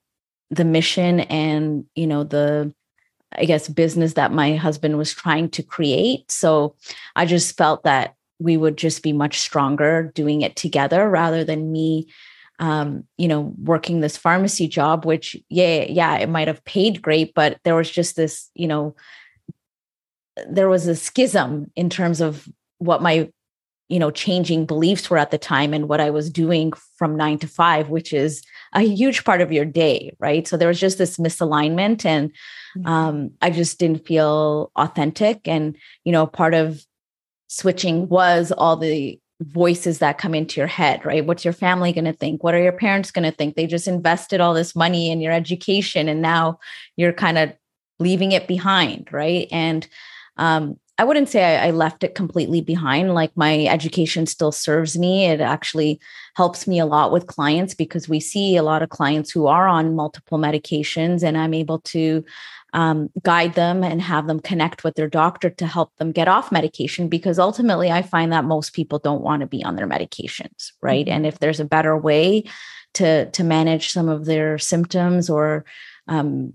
the 0.50 0.66
mission 0.66 1.20
and 1.20 1.86
you 1.94 2.08
know 2.08 2.24
the 2.24 2.74
I 3.38 3.46
guess 3.46 3.68
business 3.68 4.14
that 4.14 4.32
my 4.32 4.56
husband 4.56 4.98
was 4.98 5.14
trying 5.14 5.50
to 5.50 5.62
create. 5.62 6.32
So 6.32 6.76
I 7.16 7.28
just 7.28 7.56
felt 7.56 7.84
that 7.84 8.16
we 8.40 8.58
would 8.58 8.76
just 8.76 9.04
be 9.04 9.14
much 9.14 9.40
stronger 9.40 10.12
doing 10.16 10.42
it 10.42 10.56
together 10.56 11.08
rather 11.08 11.44
than 11.44 11.72
me 11.72 12.08
um, 12.60 13.06
you 13.18 13.28
know, 13.28 13.54
working 13.64 14.02
this 14.02 14.18
pharmacy 14.18 14.68
job, 14.68 15.06
which 15.06 15.36
yeah, 15.50 15.86
yeah, 15.90 16.18
it 16.18 16.30
might 16.30 16.48
have 16.48 16.64
paid 16.66 17.02
great, 17.02 17.34
but 17.34 17.58
there 17.64 17.76
was 17.76 17.90
just 17.90 18.16
this, 18.16 18.50
you 18.54 18.68
know, 18.68 18.96
there 20.48 20.70
was 20.70 20.88
a 20.88 20.96
schism 20.96 21.72
in 21.76 21.90
terms 21.90 22.22
of 22.22 22.48
what 22.78 23.02
my 23.02 23.30
you 23.90 23.98
know 23.98 24.12
changing 24.12 24.66
beliefs 24.66 25.10
were 25.10 25.18
at 25.18 25.32
the 25.32 25.38
time 25.38 25.74
and 25.74 25.90
what 25.90 26.00
i 26.00 26.10
was 26.10 26.30
doing 26.30 26.72
from 26.98 27.18
9 27.18 27.40
to 27.40 27.48
5 27.48 27.90
which 27.90 28.14
is 28.14 28.42
a 28.74 28.82
huge 28.82 29.26
part 29.26 29.42
of 29.42 29.52
your 29.52 29.66
day 29.66 30.16
right 30.20 30.48
so 30.48 30.56
there 30.56 30.68
was 30.68 30.80
just 30.80 30.98
this 30.98 31.18
misalignment 31.18 32.06
and 32.06 32.30
mm-hmm. 32.78 32.88
um, 32.88 33.32
i 33.42 33.50
just 33.50 33.80
didn't 33.80 34.06
feel 34.06 34.72
authentic 34.76 35.48
and 35.48 35.76
you 36.06 36.12
know 36.12 36.26
part 36.26 36.54
of 36.54 36.86
switching 37.48 38.08
was 38.08 38.52
all 38.52 38.78
the 38.78 39.20
voices 39.42 40.00
that 40.00 40.18
come 40.18 40.36
into 40.36 40.60
your 40.60 40.68
head 40.68 41.06
right 41.06 41.26
what's 41.26 41.46
your 41.46 41.54
family 41.54 41.94
going 41.94 42.06
to 42.06 42.14
think 42.14 42.44
what 42.44 42.54
are 42.54 42.62
your 42.62 42.74
parents 42.74 43.10
going 43.10 43.24
to 43.24 43.36
think 43.36 43.56
they 43.56 43.66
just 43.66 43.88
invested 43.88 44.42
all 44.42 44.54
this 44.54 44.76
money 44.76 45.10
in 45.10 45.22
your 45.22 45.32
education 45.32 46.10
and 46.10 46.22
now 46.22 46.60
you're 46.98 47.14
kind 47.14 47.38
of 47.38 47.54
leaving 48.00 48.34
it 48.34 48.48
behind 48.48 49.08
right 49.12 49.48
and 49.52 49.88
um, 50.38 50.78
I 51.00 51.06
wouldn't 51.06 51.30
say 51.30 51.58
I, 51.58 51.68
I, 51.68 51.72
left 51.72 52.04
it 52.04 52.14
completely 52.14 52.60
behind. 52.60 53.14
Like 53.14 53.32
my 53.38 53.66
education 53.66 54.26
still 54.26 54.52
serves 54.52 54.98
me. 54.98 55.26
It 55.26 55.40
actually 55.40 56.00
helps 56.36 56.68
me 56.68 56.78
a 56.78 56.86
lot 56.86 57.14
with 57.14 57.28
clients 57.28 57.74
because 57.74 58.10
we 58.10 58.20
see 58.20 58.58
a 58.58 58.64
lot 58.64 58.82
of 58.82 58.90
clients 58.90 59.32
who 59.32 59.48
are 59.48 59.66
on 59.66 59.96
multiple 59.96 60.38
medications, 60.38 61.24
and 61.24 61.38
I'm 61.38 61.54
able 61.54 61.80
to 61.80 62.26
um, 62.74 63.10
guide 63.24 63.56
them 63.56 63.84
and 63.84 64.02
have 64.02 64.28
them 64.28 64.40
connect 64.40 64.84
with 64.84 64.96
their 64.96 65.10
doctor 65.10 65.50
to 65.50 65.68
help 65.68 65.96
them 65.98 66.12
get 66.12 66.28
off 66.28 66.52
medication. 66.52 67.08
Because 67.08 67.40
ultimately, 67.40 67.92
I 67.92 68.02
find 68.02 68.32
that 68.32 68.46
most 68.46 68.74
people 68.74 69.00
don't 69.00 69.24
want 69.24 69.42
to 69.42 69.48
be 69.48 69.64
on 69.64 69.76
their 69.76 69.88
medications, 69.88 70.72
right? 70.82 71.06
Mm-hmm. 71.06 71.16
And 71.16 71.26
if 71.26 71.40
there's 71.40 71.60
a 71.60 71.66
better 71.66 71.98
way 71.98 72.44
to 72.96 73.30
to 73.32 73.44
manage 73.44 73.92
some 73.92 74.10
of 74.10 74.26
their 74.26 74.58
symptoms 74.58 75.30
or 75.30 75.66
um, 76.08 76.54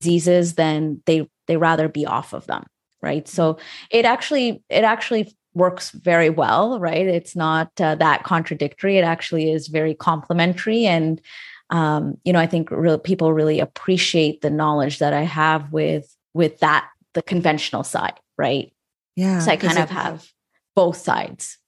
diseases, 0.00 0.54
then 0.54 1.02
they 1.06 1.28
they 1.46 1.56
rather 1.56 1.88
be 1.88 2.06
off 2.06 2.32
of 2.32 2.46
them 2.46 2.64
right 3.02 3.28
so 3.28 3.58
it 3.90 4.04
actually 4.04 4.62
it 4.68 4.84
actually 4.84 5.34
works 5.54 5.90
very 5.90 6.30
well 6.30 6.78
right 6.78 7.06
it's 7.06 7.34
not 7.34 7.70
uh, 7.80 7.94
that 7.94 8.22
contradictory 8.22 8.98
it 8.98 9.04
actually 9.04 9.50
is 9.50 9.68
very 9.68 9.94
complementary 9.94 10.86
and 10.86 11.20
um, 11.70 12.16
you 12.24 12.32
know 12.32 12.38
i 12.38 12.46
think 12.46 12.70
real, 12.70 12.98
people 12.98 13.32
really 13.32 13.60
appreciate 13.60 14.40
the 14.40 14.50
knowledge 14.50 14.98
that 14.98 15.12
i 15.12 15.22
have 15.22 15.72
with 15.72 16.14
with 16.34 16.58
that 16.60 16.88
the 17.14 17.22
conventional 17.22 17.84
side 17.84 18.18
right? 18.36 18.72
Yeah 19.16 19.40
so 19.40 19.50
i 19.50 19.56
kind 19.56 19.78
of 19.78 19.90
have 19.90 20.26
both 20.74 20.96
sides. 20.96 21.58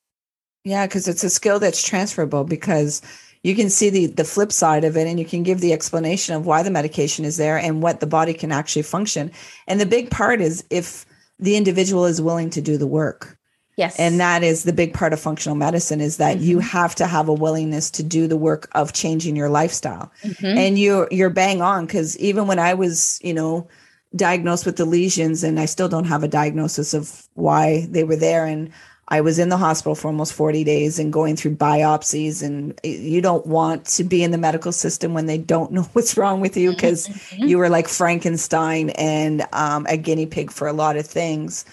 Yeah 0.65 0.87
because 0.87 1.09
it's 1.09 1.25
a 1.25 1.31
skill 1.31 1.59
that's 1.59 1.83
transferable 1.83 2.45
because 2.45 3.03
you 3.43 3.55
can 3.57 3.71
see 3.71 3.91
the 3.91 4.07
the 4.07 4.25
flip 4.25 4.53
side 4.53 4.85
of 4.85 4.97
it 4.97 5.07
and 5.07 5.19
you 5.19 5.25
can 5.25 5.43
give 5.43 5.61
the 5.61 5.73
explanation 5.73 6.35
of 6.35 6.47
why 6.47 6.63
the 6.63 6.71
medication 6.71 7.25
is 7.25 7.37
there 7.37 7.59
and 7.59 7.83
what 7.83 8.01
the 8.01 8.07
body 8.07 8.35
can 8.35 8.53
actually 8.53 8.83
function. 8.83 9.33
And 9.67 9.81
the 9.81 9.87
big 9.87 10.11
part 10.11 10.41
is 10.41 10.65
if 10.71 11.07
the 11.39 11.57
individual 11.57 12.05
is 12.05 12.21
willing 12.21 12.51
to 12.51 12.61
do 12.61 12.77
the 12.77 12.87
work. 12.87 13.37
Yes. 13.77 13.99
And 13.99 14.21
that 14.21 14.43
is 14.43 14.65
the 14.65 14.73
big 14.73 14.93
part 14.93 15.13
of 15.13 15.21
functional 15.21 15.57
medicine 15.57 16.01
is 16.01 16.19
that 16.19 16.37
mm-hmm. 16.37 16.45
you 16.45 16.59
have 16.59 16.95
to 16.97 17.07
have 17.07 17.29
a 17.29 17.33
willingness 17.33 17.91
to 17.93 18.03
do 18.03 18.27
the 18.27 18.37
work 18.37 18.69
of 18.73 18.93
changing 18.93 19.37
your 19.37 19.49
lifestyle. 19.49 20.13
Mm-hmm. 20.23 20.47
And 20.47 20.79
you're 20.79 21.09
you're 21.11 21.31
bang 21.31 21.63
on 21.63 21.87
because 21.87 22.19
even 22.19 22.47
when 22.47 22.59
I 22.59 22.75
was, 22.75 23.19
you 23.23 23.33
know, 23.33 23.69
diagnosed 24.15 24.67
with 24.67 24.77
the 24.77 24.85
lesions 24.85 25.45
and 25.45 25.59
I 25.59 25.65
still 25.65 25.89
don't 25.89 26.05
have 26.05 26.23
a 26.23 26.29
diagnosis 26.29 26.95
of 26.95 27.29
why 27.35 27.87
they 27.89 28.05
were 28.05 28.17
there 28.17 28.45
and 28.45 28.71
I 29.11 29.21
was 29.23 29.41
in 29.41 29.49
the 29.49 29.57
hospital 29.57 29.97
for 29.97 30.07
almost 30.07 30.33
40 30.35 30.63
days 30.63 30.99
and 31.01 31.13
going 31.13 31.35
through 31.35 31.57
biopsies. 31.57 32.45
And 32.45 32.79
you 32.85 33.21
don't 33.21 33.45
want 33.45 33.85
to 33.87 34.05
be 34.05 34.23
in 34.23 34.31
the 34.31 34.39
medical 34.39 34.71
system 34.71 35.15
when 35.15 35.27
they 35.27 35.39
don't 35.39 35.73
know 35.73 35.83
what's 35.93 36.17
wrong 36.17 36.41
with 36.41 36.57
you 36.57 36.71
because 36.71 37.09
mm-hmm. 37.09 37.45
you 37.45 37.59
were 37.59 37.69
like 37.69 37.89
Frankenstein 37.89 38.91
and 38.91 39.45
um, 39.53 39.87
a 39.89 39.97
guinea 39.97 40.27
pig 40.27 40.51
for 40.51 40.69
a 40.69 40.73
lot 40.73 40.97
of 40.97 41.07
things. 41.07 41.65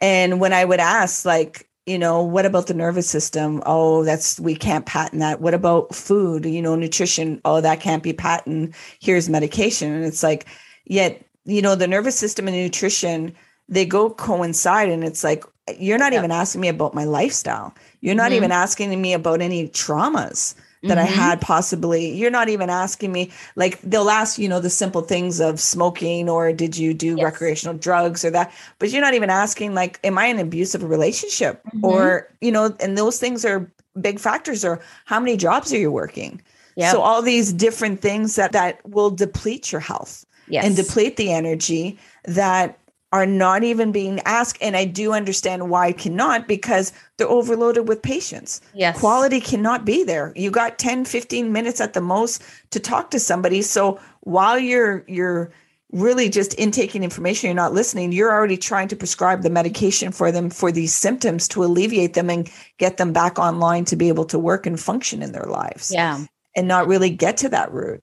And 0.00 0.40
when 0.40 0.52
I 0.52 0.64
would 0.64 0.80
ask, 0.80 1.24
like, 1.24 1.68
you 1.86 1.98
know, 1.98 2.22
what 2.22 2.44
about 2.44 2.66
the 2.66 2.74
nervous 2.74 3.08
system? 3.08 3.62
Oh, 3.64 4.04
that's, 4.04 4.40
we 4.40 4.56
can't 4.56 4.86
patent 4.86 5.20
that. 5.20 5.40
What 5.40 5.54
about 5.54 5.94
food? 5.94 6.44
You 6.44 6.60
know, 6.60 6.74
nutrition? 6.74 7.40
Oh, 7.44 7.60
that 7.60 7.80
can't 7.80 8.02
be 8.02 8.12
patent. 8.12 8.74
Here's 9.00 9.28
medication. 9.28 9.92
And 9.92 10.04
it's 10.04 10.22
like, 10.22 10.46
yet, 10.84 11.24
you 11.44 11.62
know, 11.62 11.76
the 11.76 11.86
nervous 11.86 12.18
system 12.18 12.48
and 12.48 12.56
nutrition, 12.56 13.34
they 13.68 13.86
go 13.86 14.10
coincide. 14.10 14.88
And 14.88 15.04
it's 15.04 15.22
like, 15.22 15.44
you're 15.78 15.98
not 15.98 16.12
yeah. 16.12 16.18
even 16.18 16.32
asking 16.32 16.60
me 16.60 16.68
about 16.68 16.94
my 16.94 17.04
lifestyle. 17.04 17.72
You're 18.00 18.14
not 18.14 18.26
mm-hmm. 18.26 18.36
even 18.36 18.52
asking 18.52 19.00
me 19.00 19.12
about 19.12 19.40
any 19.40 19.68
traumas 19.68 20.54
that 20.88 20.98
mm-hmm. 20.98 21.20
I 21.20 21.24
had 21.24 21.40
possibly. 21.40 22.12
You're 22.14 22.30
not 22.30 22.48
even 22.48 22.70
asking 22.70 23.12
me 23.12 23.30
like 23.54 23.80
they'll 23.82 24.10
ask, 24.10 24.38
you 24.38 24.48
know, 24.48 24.60
the 24.60 24.70
simple 24.70 25.02
things 25.02 25.40
of 25.40 25.60
smoking 25.60 26.28
or 26.28 26.52
did 26.52 26.76
you 26.76 26.94
do 26.94 27.16
yes. 27.16 27.24
recreational 27.24 27.76
drugs 27.76 28.24
or 28.24 28.30
that, 28.30 28.52
but 28.78 28.90
you're 28.90 29.02
not 29.02 29.14
even 29.14 29.30
asking 29.30 29.74
like 29.74 30.00
am 30.04 30.18
I 30.18 30.26
in 30.26 30.38
an 30.38 30.46
abusive 30.46 30.82
relationship 30.82 31.62
mm-hmm. 31.64 31.84
or, 31.84 32.28
you 32.40 32.52
know, 32.52 32.74
and 32.80 32.96
those 32.96 33.18
things 33.18 33.44
are 33.44 33.70
big 34.00 34.18
factors 34.18 34.64
or 34.64 34.80
how 35.04 35.20
many 35.20 35.36
jobs 35.36 35.72
are 35.72 35.78
you 35.78 35.90
working? 35.90 36.40
Yep. 36.76 36.92
So 36.92 37.00
all 37.00 37.22
these 37.22 37.52
different 37.52 38.02
things 38.02 38.36
that 38.36 38.52
that 38.52 38.86
will 38.88 39.10
deplete 39.10 39.72
your 39.72 39.80
health 39.80 40.26
yes. 40.48 40.64
and 40.64 40.76
deplete 40.76 41.16
the 41.16 41.32
energy 41.32 41.98
that 42.24 42.78
are 43.16 43.24
not 43.24 43.64
even 43.64 43.92
being 43.92 44.20
asked. 44.26 44.58
And 44.60 44.76
I 44.76 44.84
do 44.84 45.14
understand 45.14 45.70
why 45.70 45.92
cannot 45.92 46.46
because 46.46 46.92
they're 47.16 47.26
overloaded 47.26 47.88
with 47.88 48.02
patients. 48.02 48.60
Yes. 48.74 48.98
Quality 48.98 49.40
cannot 49.40 49.86
be 49.86 50.04
there. 50.04 50.34
You 50.36 50.50
got 50.50 50.78
10, 50.78 51.06
15 51.06 51.50
minutes 51.50 51.80
at 51.80 51.94
the 51.94 52.02
most 52.02 52.42
to 52.72 52.78
talk 52.78 53.10
to 53.12 53.18
somebody. 53.18 53.62
So 53.62 53.98
while 54.20 54.58
you're 54.58 55.02
you're 55.08 55.50
really 55.92 56.28
just 56.28 56.52
intaking 56.54 57.02
information, 57.04 57.48
you're 57.48 57.54
not 57.54 57.72
listening, 57.72 58.12
you're 58.12 58.32
already 58.32 58.58
trying 58.58 58.88
to 58.88 58.96
prescribe 58.96 59.42
the 59.42 59.48
medication 59.48 60.12
for 60.12 60.30
them 60.30 60.50
for 60.50 60.70
these 60.70 60.94
symptoms 60.94 61.48
to 61.48 61.64
alleviate 61.64 62.12
them 62.12 62.28
and 62.28 62.50
get 62.76 62.98
them 62.98 63.14
back 63.14 63.38
online 63.38 63.86
to 63.86 63.96
be 63.96 64.08
able 64.08 64.26
to 64.26 64.38
work 64.38 64.66
and 64.66 64.78
function 64.78 65.22
in 65.22 65.32
their 65.32 65.46
lives. 65.46 65.90
Yeah. 65.90 66.26
And 66.54 66.68
not 66.68 66.86
really 66.86 67.08
get 67.08 67.38
to 67.38 67.48
that 67.50 67.72
root 67.72 68.02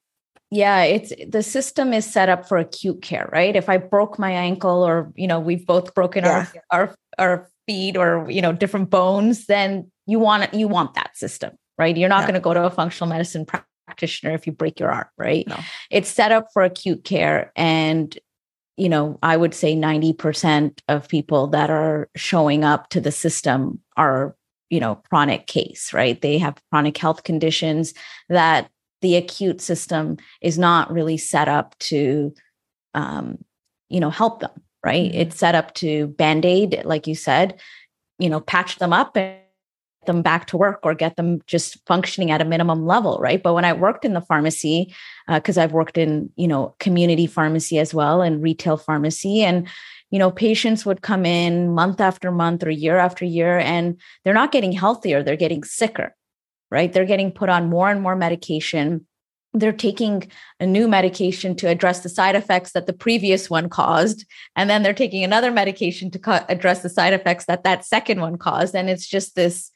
yeah 0.53 0.83
it's 0.83 1.11
the 1.27 1.41
system 1.41 1.93
is 1.93 2.05
set 2.05 2.29
up 2.29 2.47
for 2.47 2.57
acute 2.57 3.01
care 3.01 3.29
right 3.33 3.55
if 3.55 3.69
i 3.69 3.77
broke 3.77 4.19
my 4.19 4.31
ankle 4.31 4.83
or 4.83 5.11
you 5.15 5.27
know 5.27 5.39
we've 5.39 5.65
both 5.65 5.93
broken 5.95 6.23
yeah. 6.23 6.45
our 6.69 6.87
our 6.87 6.95
our 7.17 7.49
feet 7.67 7.97
or 7.97 8.29
you 8.29 8.41
know 8.41 8.53
different 8.53 8.89
bones 8.89 9.47
then 9.47 9.89
you 10.05 10.19
want 10.19 10.53
you 10.53 10.67
want 10.67 10.93
that 10.93 11.15
system 11.17 11.51
right 11.77 11.97
you're 11.97 12.09
not 12.09 12.21
yeah. 12.21 12.27
going 12.27 12.33
to 12.35 12.39
go 12.39 12.53
to 12.53 12.63
a 12.63 12.69
functional 12.69 13.09
medicine 13.09 13.45
practitioner 13.45 14.33
if 14.33 14.45
you 14.45 14.53
break 14.53 14.79
your 14.79 14.91
arm 14.91 15.07
right 15.17 15.47
no. 15.47 15.57
it's 15.89 16.09
set 16.09 16.31
up 16.31 16.47
for 16.53 16.63
acute 16.63 17.03
care 17.03 17.51
and 17.55 18.19
you 18.77 18.89
know 18.89 19.17
i 19.23 19.35
would 19.35 19.53
say 19.53 19.75
90% 19.75 20.79
of 20.87 21.07
people 21.07 21.47
that 21.47 21.69
are 21.69 22.09
showing 22.15 22.63
up 22.63 22.89
to 22.89 23.01
the 23.01 23.11
system 23.11 23.79
are 23.97 24.35
you 24.69 24.79
know 24.79 24.95
chronic 25.09 25.47
case 25.47 25.93
right 25.93 26.21
they 26.21 26.37
have 26.37 26.61
chronic 26.69 26.97
health 26.97 27.23
conditions 27.23 27.93
that 28.29 28.69
the 29.03 29.17
acute 29.17 29.61
system 29.61 30.17
is 30.41 30.57
not 30.57 30.91
really 30.91 31.17
set 31.17 31.47
up 31.47 31.77
to 31.77 32.33
um, 32.95 33.37
you 33.89 33.99
know 33.99 34.09
help 34.09 34.39
them 34.39 34.51
right 34.83 35.11
mm-hmm. 35.11 35.21
it's 35.21 35.37
set 35.37 35.53
up 35.53 35.73
to 35.75 36.07
band-aid 36.07 36.81
like 36.85 37.05
you 37.05 37.13
said 37.13 37.59
you 38.17 38.29
know 38.29 38.39
patch 38.39 38.77
them 38.77 38.93
up 38.93 39.15
and 39.15 39.37
get 40.01 40.07
them 40.07 40.21
back 40.21 40.47
to 40.47 40.57
work 40.57 40.79
or 40.83 40.95
get 40.95 41.17
them 41.17 41.41
just 41.45 41.85
functioning 41.85 42.31
at 42.31 42.41
a 42.41 42.45
minimum 42.45 42.85
level 42.87 43.19
right 43.19 43.43
but 43.43 43.53
when 43.53 43.65
i 43.65 43.73
worked 43.73 44.05
in 44.05 44.13
the 44.13 44.21
pharmacy 44.21 44.93
because 45.27 45.57
uh, 45.57 45.61
i've 45.61 45.73
worked 45.73 45.97
in 45.97 46.29
you 46.37 46.47
know 46.47 46.73
community 46.79 47.27
pharmacy 47.27 47.77
as 47.77 47.93
well 47.93 48.21
and 48.21 48.41
retail 48.41 48.77
pharmacy 48.77 49.43
and 49.43 49.67
you 50.11 50.19
know 50.19 50.31
patients 50.31 50.85
would 50.85 51.01
come 51.01 51.25
in 51.25 51.73
month 51.73 51.99
after 51.99 52.31
month 52.31 52.63
or 52.63 52.71
year 52.71 52.97
after 52.97 53.25
year 53.25 53.59
and 53.59 53.99
they're 54.23 54.33
not 54.33 54.53
getting 54.53 54.71
healthier 54.71 55.21
they're 55.21 55.35
getting 55.35 55.63
sicker 55.63 56.15
right? 56.73 56.91
They're 56.91 57.05
getting 57.05 57.31
put 57.31 57.49
on 57.49 57.69
more 57.69 57.91
and 57.91 58.01
more 58.01 58.15
medication. 58.15 59.05
They're 59.53 59.71
taking 59.71 60.31
a 60.59 60.65
new 60.65 60.87
medication 60.87 61.55
to 61.57 61.67
address 61.67 61.99
the 61.99 62.09
side 62.09 62.35
effects 62.35 62.71
that 62.71 62.87
the 62.87 62.93
previous 62.93 63.47
one 63.47 63.69
caused. 63.69 64.25
And 64.55 64.71
then 64.71 64.81
they're 64.81 64.91
taking 64.91 65.23
another 65.23 65.51
medication 65.51 66.09
to 66.09 66.17
co- 66.17 66.43
address 66.49 66.81
the 66.81 66.89
side 66.89 67.13
effects 67.13 67.45
that 67.45 67.63
that 67.63 67.85
second 67.85 68.21
one 68.21 68.39
caused. 68.39 68.75
And 68.75 68.89
it's 68.89 69.07
just 69.07 69.35
this 69.35 69.69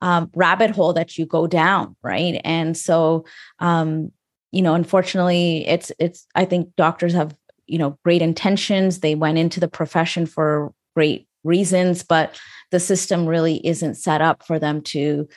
um, 0.00 0.30
rabbit 0.36 0.70
hole 0.70 0.92
that 0.92 1.18
you 1.18 1.26
go 1.26 1.48
down, 1.48 1.96
right? 2.04 2.40
And 2.44 2.76
so, 2.76 3.24
um, 3.58 4.12
you 4.52 4.62
know, 4.62 4.74
unfortunately, 4.74 5.66
it's, 5.66 5.90
it's, 5.98 6.28
I 6.36 6.44
think 6.44 6.76
doctors 6.76 7.12
have, 7.14 7.34
you 7.66 7.78
know, 7.78 7.98
great 8.04 8.22
intentions. 8.22 9.00
They 9.00 9.16
went 9.16 9.38
into 9.38 9.58
the 9.58 9.66
profession 9.66 10.26
for 10.26 10.72
great 10.94 11.26
reasons, 11.42 12.04
but 12.04 12.40
the 12.70 12.78
system 12.78 13.26
really 13.26 13.66
isn't 13.66 13.96
set 13.96 14.22
up 14.22 14.46
for 14.46 14.60
them 14.60 14.82
to 14.82 15.28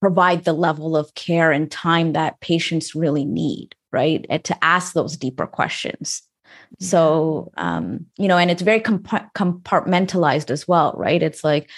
provide 0.00 0.44
the 0.44 0.52
level 0.52 0.96
of 0.96 1.14
care 1.14 1.50
and 1.50 1.70
time 1.70 2.12
that 2.12 2.40
patients 2.40 2.94
really 2.94 3.24
need, 3.24 3.74
right? 3.92 4.24
And 4.30 4.42
to 4.44 4.64
ask 4.64 4.92
those 4.92 5.16
deeper 5.16 5.46
questions. 5.46 6.22
So, 6.78 7.50
um, 7.56 8.06
you 8.16 8.28
know, 8.28 8.38
and 8.38 8.50
it's 8.50 8.62
very 8.62 8.80
comp- 8.80 9.32
compartmentalized 9.34 10.50
as 10.50 10.68
well, 10.68 10.94
right? 10.96 11.22
It's 11.22 11.42
like, 11.42 11.70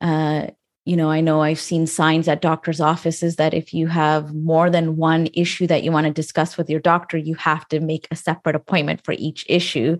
uh, 0.00 0.48
you 0.84 0.96
know, 0.96 1.10
I 1.10 1.20
know 1.20 1.42
I've 1.42 1.60
seen 1.60 1.86
signs 1.86 2.28
at 2.28 2.40
doctors' 2.40 2.80
offices 2.80 3.36
that 3.36 3.52
if 3.52 3.74
you 3.74 3.88
have 3.88 4.34
more 4.34 4.70
than 4.70 4.96
one 4.96 5.28
issue 5.34 5.66
that 5.66 5.82
you 5.82 5.92
want 5.92 6.06
to 6.06 6.12
discuss 6.12 6.56
with 6.56 6.70
your 6.70 6.80
doctor, 6.80 7.18
you 7.18 7.34
have 7.34 7.68
to 7.68 7.80
make 7.80 8.08
a 8.10 8.16
separate 8.16 8.56
appointment 8.56 9.04
for 9.04 9.12
each 9.12 9.44
issue. 9.48 9.98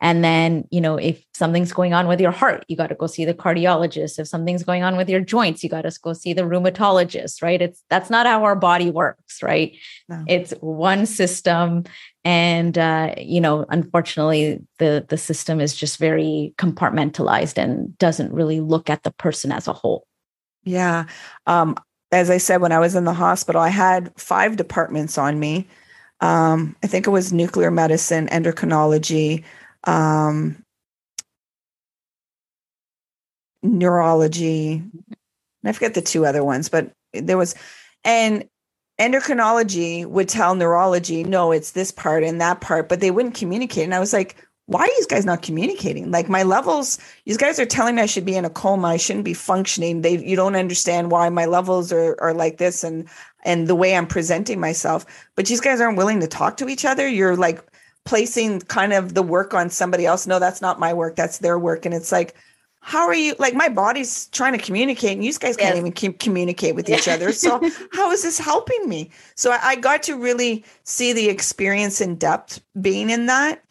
And 0.00 0.22
then, 0.22 0.66
you 0.70 0.80
know, 0.80 0.96
if 0.96 1.24
something's 1.34 1.72
going 1.72 1.92
on 1.92 2.06
with 2.06 2.20
your 2.20 2.30
heart, 2.30 2.64
you 2.68 2.76
got 2.76 2.86
to 2.88 2.94
go 2.94 3.08
see 3.08 3.24
the 3.24 3.34
cardiologist. 3.34 4.18
If 4.18 4.28
something's 4.28 4.62
going 4.62 4.84
on 4.84 4.96
with 4.96 5.08
your 5.08 5.20
joints, 5.20 5.64
you 5.64 5.68
got 5.70 5.82
to 5.82 5.98
go 6.00 6.12
see 6.12 6.32
the 6.32 6.42
rheumatologist, 6.42 7.42
right? 7.42 7.60
It's 7.60 7.82
that's 7.90 8.08
not 8.08 8.26
how 8.26 8.44
our 8.44 8.54
body 8.54 8.90
works, 8.90 9.42
right? 9.42 9.76
No. 10.08 10.24
It's 10.28 10.52
one 10.60 11.04
system. 11.04 11.84
And 12.24 12.78
uh, 12.78 13.14
you 13.18 13.40
know, 13.40 13.66
unfortunately, 13.68 14.60
the 14.78 15.04
the 15.08 15.18
system 15.18 15.60
is 15.60 15.74
just 15.74 15.98
very 15.98 16.54
compartmentalized 16.58 17.58
and 17.58 17.96
doesn't 17.98 18.32
really 18.32 18.60
look 18.60 18.88
at 18.88 19.02
the 19.02 19.12
person 19.12 19.50
as 19.50 19.66
a 19.66 19.72
whole. 19.72 20.06
Yeah. 20.62 21.06
Um, 21.46 21.76
as 22.12 22.30
I 22.30 22.38
said, 22.38 22.60
when 22.60 22.72
I 22.72 22.78
was 22.78 22.94
in 22.94 23.04
the 23.04 23.12
hospital, 23.12 23.60
I 23.60 23.68
had 23.68 24.12
five 24.16 24.56
departments 24.56 25.18
on 25.18 25.40
me. 25.40 25.66
Um, 26.20 26.74
I 26.82 26.86
think 26.86 27.06
it 27.06 27.10
was 27.10 27.32
nuclear 27.32 27.70
medicine, 27.70 28.28
endocrinology, 28.28 29.44
um, 29.88 30.62
neurology. 33.62 34.82
I 35.64 35.72
forget 35.72 35.94
the 35.94 36.02
two 36.02 36.26
other 36.26 36.44
ones, 36.44 36.68
but 36.68 36.92
there 37.12 37.38
was, 37.38 37.54
and 38.04 38.48
endocrinology 39.00 40.06
would 40.06 40.28
tell 40.28 40.54
neurology, 40.54 41.24
no, 41.24 41.52
it's 41.52 41.72
this 41.72 41.90
part 41.90 42.22
and 42.22 42.40
that 42.40 42.60
part, 42.60 42.88
but 42.88 43.00
they 43.00 43.10
wouldn't 43.10 43.34
communicate. 43.34 43.84
And 43.84 43.94
I 43.94 44.00
was 44.00 44.12
like, 44.12 44.36
why 44.66 44.80
are 44.80 44.86
you 44.86 45.06
guys 45.08 45.24
not 45.24 45.40
communicating? 45.40 46.10
Like 46.10 46.28
my 46.28 46.42
levels, 46.42 46.98
you 47.24 47.38
guys 47.38 47.58
are 47.58 47.64
telling 47.64 47.94
me 47.94 48.02
I 48.02 48.06
should 48.06 48.26
be 48.26 48.36
in 48.36 48.44
a 48.44 48.50
coma. 48.50 48.88
I 48.88 48.96
shouldn't 48.98 49.24
be 49.24 49.32
functioning. 49.32 50.02
They, 50.02 50.18
you 50.18 50.36
don't 50.36 50.56
understand 50.56 51.10
why 51.10 51.30
my 51.30 51.46
levels 51.46 51.90
are, 51.90 52.16
are 52.20 52.34
like 52.34 52.58
this 52.58 52.84
and, 52.84 53.08
and 53.44 53.66
the 53.66 53.74
way 53.74 53.96
I'm 53.96 54.06
presenting 54.06 54.60
myself. 54.60 55.06
But 55.36 55.48
you 55.48 55.58
guys 55.58 55.80
aren't 55.80 55.96
willing 55.96 56.20
to 56.20 56.26
talk 56.26 56.58
to 56.58 56.68
each 56.68 56.84
other. 56.84 57.08
You're 57.08 57.36
like 57.36 57.64
placing 58.08 58.60
kind 58.62 58.92
of 58.92 59.14
the 59.14 59.22
work 59.22 59.54
on 59.54 59.70
somebody 59.70 60.06
else. 60.06 60.26
No, 60.26 60.38
that's 60.38 60.62
not 60.62 60.80
my 60.80 60.92
work. 60.94 61.14
That's 61.14 61.38
their 61.38 61.58
work. 61.58 61.84
And 61.84 61.94
it's 61.94 62.10
like, 62.10 62.34
how 62.80 63.06
are 63.06 63.14
you 63.14 63.34
like 63.38 63.54
my 63.54 63.68
body's 63.68 64.28
trying 64.28 64.52
to 64.52 64.58
communicate 64.58 65.12
and 65.12 65.24
you 65.24 65.32
guys 65.34 65.56
can't 65.56 65.76
even 65.76 65.92
keep, 65.92 66.20
communicate 66.20 66.74
with 66.74 66.88
each 66.88 67.08
other 67.08 67.32
so 67.32 67.60
how 67.92 68.10
is 68.12 68.22
this 68.22 68.38
helping 68.38 68.88
me 68.88 69.10
so 69.34 69.50
I, 69.50 69.58
I, 69.62 69.76
got 69.76 70.02
to 70.04 70.16
really 70.16 70.64
see 70.84 71.12
the 71.12 71.28
experience 71.28 72.00
in 72.00 72.14
depth 72.14 72.62
being 72.80 73.10
in 73.10 73.26
that 73.26 73.62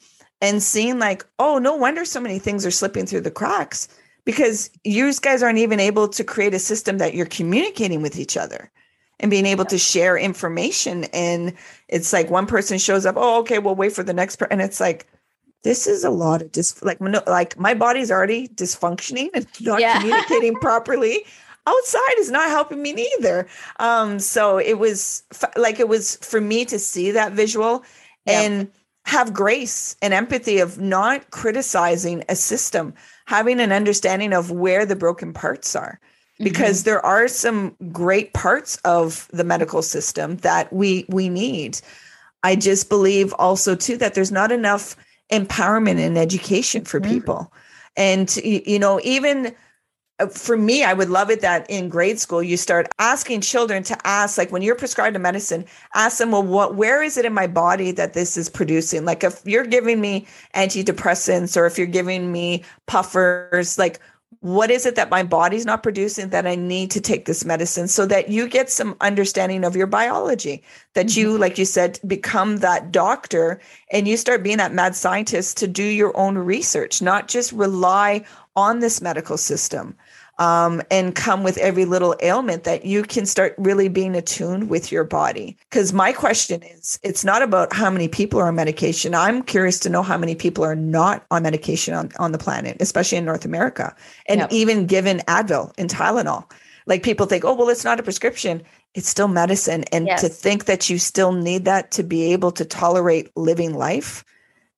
and 0.42 0.62
seeing 0.62 1.00
like, 1.00 1.26
oh, 1.40 1.58
no 1.58 1.76
wonder 1.76 2.06
so 2.06 2.20
many 2.20 2.40
things 2.40 2.66
are 2.66 2.72
slipping 2.72 3.06
through 3.06 3.22
the 3.22 3.32
cracks 3.32 3.88
because 4.26 4.70
you 4.84 5.12
guys 5.22 5.42
aren't 5.42 5.58
even 5.58 5.80
able 5.80 6.08
to 6.10 6.24
create 6.24 6.54
a 6.54 6.60
system 6.60 6.98
that 6.98 7.14
you're 7.14 7.26
communicating 7.26 8.02
with 8.02 8.20
each 8.20 8.38
other 8.38 8.72
and 9.20 9.32
being 9.32 9.46
able 9.46 9.66
to 9.66 9.78
share 9.78 10.18
information. 10.18 11.06
And 11.06 11.54
it's 11.88 12.14
like 12.14 12.30
one 12.30 12.46
person 12.46 12.78
shows 12.78 13.06
up, 13.06 13.16
oh, 13.18 13.40
okay, 13.40 13.60
we'll 13.60 13.76
wait 13.76 13.94
for 13.94 14.04
the 14.04 14.14
next 14.14 14.38
person. 14.38 14.54
And 14.54 14.62
it's 14.62 14.80
like, 14.80 15.08
this 15.64 15.88
is 15.88 16.04
a 16.04 16.10
lot 16.10 16.42
of 16.42 16.52
dis 16.52 16.82
like 16.84 17.00
like 17.28 17.60
my 17.60 17.74
body's 17.74 18.12
already 18.12 18.48
dysfunctioning 18.50 19.30
and 19.34 19.48
not 19.62 19.82
yeah. 19.82 20.00
communicating 20.00 20.56
properly 20.62 21.26
outside 21.66 22.14
is 22.20 22.30
not 22.30 22.50
helping 22.50 22.82
me 22.82 22.94
neither 22.94 23.48
um 23.80 24.20
so 24.20 24.60
it 24.60 24.76
was 24.76 25.24
like 25.58 25.80
it 25.80 25.90
was 25.90 26.16
for 26.18 26.40
me 26.40 26.64
to 26.64 26.78
see 26.78 27.10
that 27.10 27.34
visual 27.34 27.84
yeah. 28.26 28.42
and 28.42 28.72
have 29.08 29.34
grace 29.34 29.96
and 30.02 30.14
empathy 30.14 30.60
of 30.60 30.80
not 30.80 31.32
criticizing 31.32 32.26
a 32.28 32.36
system, 32.36 32.94
having 33.26 33.62
an 33.62 33.72
understanding 33.72 34.34
of 34.34 34.52
where 34.52 34.86
the 34.86 34.98
broken 34.98 35.32
parts 35.32 35.78
are. 35.78 35.98
Because 36.40 36.80
mm-hmm. 36.80 36.90
there 36.90 37.06
are 37.06 37.28
some 37.28 37.76
great 37.92 38.34
parts 38.34 38.78
of 38.78 39.28
the 39.32 39.44
medical 39.44 39.82
system 39.82 40.38
that 40.38 40.72
we 40.72 41.06
we 41.10 41.30
need. 41.30 41.80
I 42.44 42.56
just 42.56 42.90
believe 42.90 43.34
also 43.34 43.76
too 43.76 43.98
that 43.98 44.14
there's 44.14 44.32
not 44.32 44.52
enough 44.52 44.96
empowerment 45.32 46.00
and 46.00 46.18
education 46.18 46.86
for 46.86 47.00
mm-hmm. 47.00 47.12
people. 47.12 47.54
And 47.96 48.36
you 48.38 48.78
know, 48.78 49.02
even 49.04 49.56
uh, 50.20 50.28
for 50.28 50.58
me, 50.58 50.84
I 50.84 50.94
would 50.94 51.10
love 51.10 51.30
it 51.30 51.42
that 51.42 51.70
in 51.70 51.90
grade 51.90 52.20
school 52.20 52.42
you 52.42 52.58
start 52.58 52.88
asking 53.00 53.42
children 53.42 53.84
to 53.84 53.98
ask, 54.08 54.38
like 54.38 54.52
when 54.52 54.62
you're 54.62 54.76
prescribed 54.76 55.16
a 55.16 55.20
medicine, 55.20 55.66
ask 55.94 56.18
them, 56.18 56.32
well, 56.32 56.44
what, 56.44 56.76
where 56.76 57.04
is 57.04 57.18
it 57.18 57.26
in 57.26 57.34
my 57.34 57.48
body 57.48 57.92
that 57.92 58.14
this 58.14 58.38
is 58.38 58.50
producing? 58.50 59.06
Like 59.06 59.24
if 59.24 59.42
you're 59.46 59.66
giving 59.66 60.02
me 60.02 60.26
antidepressants 60.56 61.56
or 61.56 61.66
if 61.66 61.78
you're 61.78 61.88
giving 61.88 62.32
me 62.32 62.64
puffers, 62.88 63.78
like 63.78 64.00
what 64.42 64.70
is 64.70 64.86
it 64.86 64.96
that 64.96 65.10
my 65.10 65.24
body's 65.24 65.66
not 65.66 65.84
producing 65.84 66.30
that 66.30 66.46
I 66.46 66.56
need 66.56 66.92
to 66.92 67.02
take 67.02 67.26
this 67.26 67.44
medicine 67.44 67.88
so 67.88 68.06
that 68.06 68.30
you 68.30 68.48
get 68.48 68.70
some 68.70 68.96
understanding 69.02 69.64
of 69.64 69.76
your 69.76 69.88
biology, 69.88 70.64
that 70.94 71.08
mm-hmm. 71.08 71.20
you, 71.20 71.38
like 71.38 71.58
you 71.58 71.66
said, 71.66 72.00
become 72.06 72.58
that 72.58 72.92
doctor 72.92 73.60
and 73.92 74.08
you 74.08 74.16
start 74.16 74.44
being 74.44 74.58
that 74.58 74.74
mad 74.74 74.96
scientist 74.96 75.58
to 75.58 75.68
do 75.68 75.84
your 75.84 76.16
own 76.16 76.38
research, 76.38 77.02
not 77.02 77.28
just 77.28 77.52
rely 77.52 78.24
on 78.56 78.80
this 78.80 79.02
medical 79.02 79.38
system 79.38 79.96
um, 80.40 80.82
and 80.92 81.16
come 81.16 81.44
with 81.44 81.58
every 81.58 81.86
little 81.86 82.16
ailment 82.22 82.64
that 82.64 82.86
you 82.86 83.04
can 83.04 83.26
start 83.26 83.56
really 83.58 83.88
being 83.88 84.16
attuned 84.16 84.70
with 84.70 84.92
your 84.92 85.04
body. 85.04 85.58
Because 85.70 85.94
my 85.94 86.12
question 86.12 86.62
is 86.62 87.00
it's 87.04 87.26
not 87.26 87.42
about 87.42 87.74
how 87.74 87.90
many 87.90 88.08
people 88.08 88.40
are 88.40 88.48
on 88.48 88.56
medication. 88.56 89.16
I'm 89.16 89.42
curious 89.42 89.80
to 89.80 89.90
know 89.90 90.04
how 90.04 90.18
many 90.18 90.36
people 90.36 90.64
are 90.64 90.76
not 90.76 91.26
on 91.32 91.44
medication 91.44 91.94
on, 91.94 92.12
on 92.20 92.32
the 92.32 92.38
planet, 92.38 92.78
especially 92.80 93.18
in 93.18 93.26
North 93.26 93.46
America, 93.46 93.96
and 94.28 94.42
yep. 94.42 94.52
even 94.52 94.86
given 94.86 95.20
Advil 95.28 95.74
and 95.78 95.90
Tylenol. 95.90 96.50
Like 96.86 97.04
people 97.04 97.26
think, 97.26 97.44
oh, 97.44 97.54
well, 97.54 97.70
it's 97.70 97.84
not 97.84 98.00
a 98.00 98.04
prescription. 98.04 98.64
It's 98.94 99.10
still 99.10 99.28
medicine. 99.28 99.84
And 99.92 100.08
yes. 100.08 100.22
to 100.22 100.30
think 100.30 100.66
that 100.66 100.90
you 100.90 100.98
still 100.98 101.34
need 101.34 101.66
that 101.66 101.92
to 101.92 102.04
be 102.04 102.32
able 102.32 102.52
to 102.54 102.64
tolerate 102.64 103.36
living 103.36 103.74
life, 103.74 104.24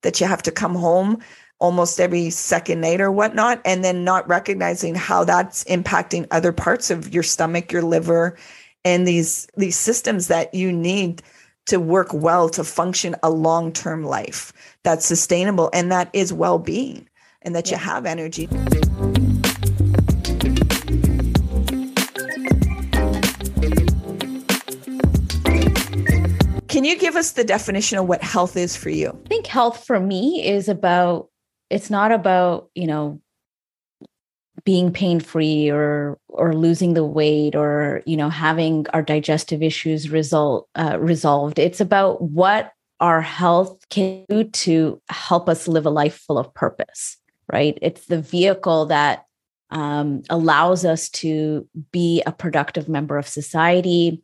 that 0.01 0.19
you 0.19 0.25
have 0.25 0.41
to 0.43 0.51
come 0.51 0.73
home 0.73 1.21
almost 1.59 1.99
every 1.99 2.29
second 2.29 2.81
night 2.81 3.01
or 3.01 3.11
whatnot, 3.11 3.61
and 3.65 3.83
then 3.83 4.03
not 4.03 4.27
recognizing 4.27 4.95
how 4.95 5.23
that's 5.23 5.63
impacting 5.65 6.25
other 6.31 6.51
parts 6.51 6.89
of 6.89 7.13
your 7.13 7.23
stomach, 7.23 7.71
your 7.71 7.81
liver, 7.81 8.37
and 8.85 9.07
these 9.07 9.47
these 9.57 9.77
systems 9.77 10.27
that 10.27 10.53
you 10.53 10.71
need 10.71 11.21
to 11.65 11.79
work 11.79 12.07
well 12.13 12.49
to 12.49 12.63
function 12.63 13.15
a 13.21 13.29
long-term 13.29 14.03
life 14.03 14.51
that's 14.83 15.05
sustainable 15.05 15.69
and 15.71 15.91
that 15.91 16.09
is 16.13 16.33
well-being 16.33 17.07
and 17.43 17.55
that 17.55 17.69
yeah. 17.69 17.77
you 17.77 17.83
have 17.83 18.05
energy. 18.05 18.47
Can 26.67 26.85
you 26.85 26.97
give 26.97 27.15
us 27.15 27.31
the 27.31 27.43
definition 27.43 27.97
of 27.97 28.07
what 28.07 28.23
health 28.23 28.55
is 28.55 28.75
for 28.75 28.89
you? 28.89 29.09
I 29.25 29.27
think 29.27 29.47
health 29.47 29.85
for 29.85 29.99
me 29.99 30.47
is 30.47 30.69
about 30.69 31.28
it's 31.69 31.89
not 31.89 32.11
about 32.11 32.69
you 32.75 32.87
know 32.87 33.21
being 34.65 34.91
pain 34.91 35.19
free 35.19 35.69
or 35.69 36.19
or 36.27 36.53
losing 36.53 36.93
the 36.93 37.05
weight 37.05 37.55
or 37.55 38.01
you 38.05 38.17
know 38.17 38.29
having 38.29 38.85
our 38.93 39.01
digestive 39.01 39.63
issues 39.63 40.09
result 40.09 40.67
uh, 40.75 40.97
resolved. 40.99 41.59
It's 41.59 41.81
about 41.81 42.21
what 42.21 42.73
our 42.99 43.21
health 43.21 43.87
can 43.89 44.25
do 44.27 44.43
to 44.43 45.01
help 45.09 45.47
us 45.47 45.69
live 45.69 45.85
a 45.85 45.89
life 45.89 46.17
full 46.27 46.37
of 46.37 46.53
purpose 46.53 47.19
right? 47.51 47.77
It's 47.81 48.05
the 48.05 48.21
vehicle 48.21 48.85
that 48.87 49.25
um, 49.71 50.23
allows 50.29 50.85
us 50.85 51.09
to 51.09 51.67
be 51.91 52.23
a 52.25 52.31
productive 52.31 52.89
member 52.89 53.17
of 53.17 53.27
society 53.27 54.23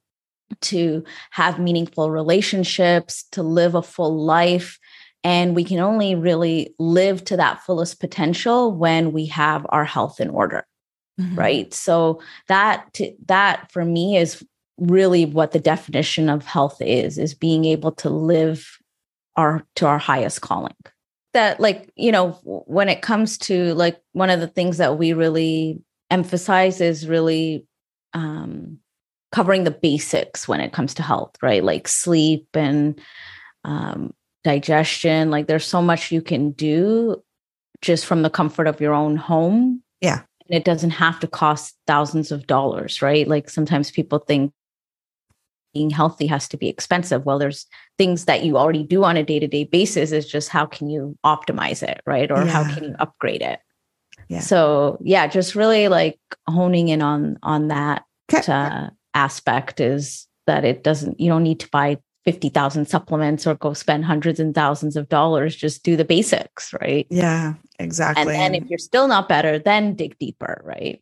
to 0.62 1.04
have 1.32 1.60
meaningful 1.60 2.12
relationships 2.12 3.26
to 3.32 3.42
live 3.42 3.76
a 3.76 3.82
full 3.82 4.24
life 4.24 4.80
and 5.26 5.56
we 5.56 5.64
can 5.64 5.80
only 5.80 6.14
really 6.14 6.76
live 6.78 7.26
to 7.26 7.36
that 7.36 7.60
fullest 7.64 8.00
potential 8.00 8.72
when 8.72 9.12
we 9.12 9.26
have 9.26 9.66
our 9.70 9.84
health 9.84 10.22
in 10.22 10.30
order. 10.30 10.68
Mm-hmm. 11.20 11.36
Right. 11.36 11.74
So 11.74 12.22
that 12.48 13.00
that 13.26 13.72
for 13.72 13.84
me 13.84 14.18
is 14.18 14.46
really 14.78 15.26
what 15.26 15.52
the 15.52 15.60
definition 15.60 16.30
of 16.30 16.46
health 16.46 16.80
is 16.80 17.18
is 17.18 17.34
being 17.34 17.66
able 17.66 17.92
to 17.94 18.10
live 18.10 18.78
our 19.36 19.66
to 19.78 19.88
our 19.88 19.98
highest 19.98 20.42
calling 20.42 20.76
that 21.34 21.60
like 21.62 21.90
you 21.96 22.12
know 22.12 22.32
when 22.44 22.90
it 22.90 23.02
comes 23.02 23.38
to 23.38 23.74
like 23.76 23.98
one 24.12 24.30
of 24.30 24.42
the 24.42 24.48
things 24.48 24.78
that 24.78 24.98
we 24.98 25.14
really 25.14 25.82
emphasize 26.12 26.82
is 26.82 27.08
really 27.08 27.66
um 28.14 28.78
covering 29.32 29.64
the 29.64 29.72
basics 29.72 30.50
when 30.50 30.60
it 30.60 30.74
comes 30.74 30.94
to 30.94 31.02
health 31.02 31.32
right 31.42 31.64
like 31.64 31.88
sleep 31.88 32.48
and 32.54 33.00
um 33.64 34.14
digestion. 34.46 35.32
Like 35.32 35.48
there's 35.48 35.66
so 35.66 35.82
much 35.82 36.12
you 36.12 36.22
can 36.22 36.52
do 36.52 37.22
just 37.82 38.06
from 38.06 38.22
the 38.22 38.30
comfort 38.30 38.68
of 38.68 38.80
your 38.80 38.94
own 38.94 39.18
home. 39.18 39.82
Yeah. 40.00 40.22
And 40.48 40.56
it 40.56 40.64
doesn't 40.64 40.92
have 40.92 41.20
to 41.22 41.28
cost 41.28 41.76
thousands 41.88 42.32
of 42.32 42.46
dollars, 42.46 43.02
right? 43.02 43.28
Like 43.28 43.50
sometimes 43.50 43.90
people 43.90 44.20
think 44.20 44.54
being 45.74 45.90
healthy 45.90 46.28
has 46.28 46.48
to 46.50 46.58
be 46.58 46.70
expensive. 46.70 47.26
Well, 47.26 47.40
there's 47.40 47.66
things 47.98 48.26
that 48.26 48.46
you 48.46 48.56
already 48.56 48.84
do 48.84 49.04
on 49.04 49.18
a 49.18 49.24
day 49.24 49.40
to 49.40 49.48
day 49.48 49.64
basis. 49.64 50.12
Is 50.12 50.30
just 50.30 50.50
how 50.50 50.68
can 50.68 50.90
you 50.90 51.18
optimize 51.26 51.82
it, 51.82 52.00
right? 52.06 52.30
Or 52.32 52.46
yeah. 52.46 52.52
how 52.52 52.72
can 52.72 52.84
you 52.84 52.96
upgrade 53.00 53.42
it? 53.42 53.60
Yeah. 54.30 54.42
So 54.42 55.00
yeah, 55.02 55.26
just 55.26 55.56
really 55.56 55.88
like 55.88 56.20
honing 56.48 56.90
in 56.90 57.02
on 57.02 57.40
on 57.42 57.70
that 57.70 58.04
okay. 58.32 58.54
uh, 58.54 58.90
aspect 59.16 59.80
is 59.80 60.28
that 60.46 60.64
it 60.64 60.84
doesn't 60.84 61.20
you 61.20 61.30
don't 61.30 61.44
need 61.44 61.60
to 61.62 61.70
buy 61.70 61.98
50,000 62.26 62.88
supplements 62.88 63.46
or 63.46 63.56
go 63.56 63.74
spend 63.74 64.04
hundreds 64.04 64.40
and 64.40 64.54
thousands 64.54 64.96
of 64.96 65.10
dollars. 65.10 65.56
Just 65.56 65.84
do 65.84 65.96
the 65.96 66.06
basics, 66.06 66.74
right? 66.74 67.06
Yeah, 67.10 67.54
exactly. 67.80 68.22
And 68.22 68.30
then 68.30 68.56
if 68.56 68.70
you're 68.70 68.80
still 68.80 69.08
not 69.08 69.30
better, 69.30 69.60
then 69.60 69.96
dig 69.96 70.18
deeper, 70.18 70.62
right? 70.66 71.02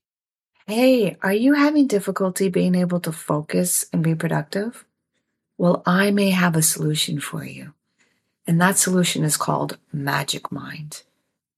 Hey, 0.67 1.17
are 1.21 1.33
you 1.33 1.53
having 1.53 1.87
difficulty 1.87 2.49
being 2.49 2.75
able 2.75 2.99
to 3.01 3.11
focus 3.11 3.85
and 3.91 4.03
be 4.03 4.15
productive? 4.15 4.85
Well, 5.57 5.81
I 5.85 6.11
may 6.11 6.29
have 6.31 6.55
a 6.55 6.61
solution 6.61 7.19
for 7.19 7.45
you. 7.45 7.73
And 8.45 8.59
that 8.59 8.77
solution 8.77 9.23
is 9.23 9.37
called 9.37 9.77
Magic 9.91 10.51
Mind. 10.51 11.03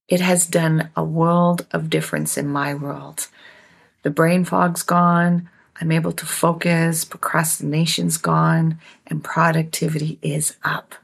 It 0.08 0.22
has 0.22 0.46
done 0.46 0.90
a 0.96 1.04
world 1.04 1.66
of 1.72 1.90
difference 1.90 2.38
in 2.38 2.48
my 2.48 2.76
world. 2.76 3.28
The 4.04 4.12
brain 4.12 4.46
fog's 4.46 4.84
gone. 4.84 5.50
I'm 5.80 5.92
able 5.92 6.14
to 6.14 6.26
focus, 6.26 7.04
procrastination's 7.04 8.18
gone, 8.18 8.80
and 9.08 9.24
productivity 9.24 10.18
is 10.22 10.56
up. 10.64 10.96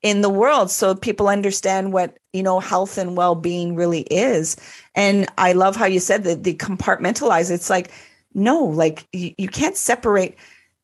in 0.02 0.20
the 0.20 0.30
world 0.30 0.70
so 0.70 0.94
people 0.94 1.26
understand 1.26 1.92
what 1.92 2.18
you 2.32 2.42
know 2.42 2.60
health 2.60 2.98
and 2.98 3.16
well-being 3.16 3.74
really 3.74 4.02
is 4.02 4.54
and 4.94 5.26
i 5.38 5.52
love 5.52 5.74
how 5.74 5.86
you 5.86 5.98
said 5.98 6.22
that 6.24 6.44
the 6.44 6.54
compartmentalize 6.54 7.50
it's 7.50 7.70
like 7.70 7.90
no 8.34 8.62
like 8.62 9.08
you, 9.12 9.32
you 9.38 9.48
can't 9.48 9.76
separate 9.76 10.36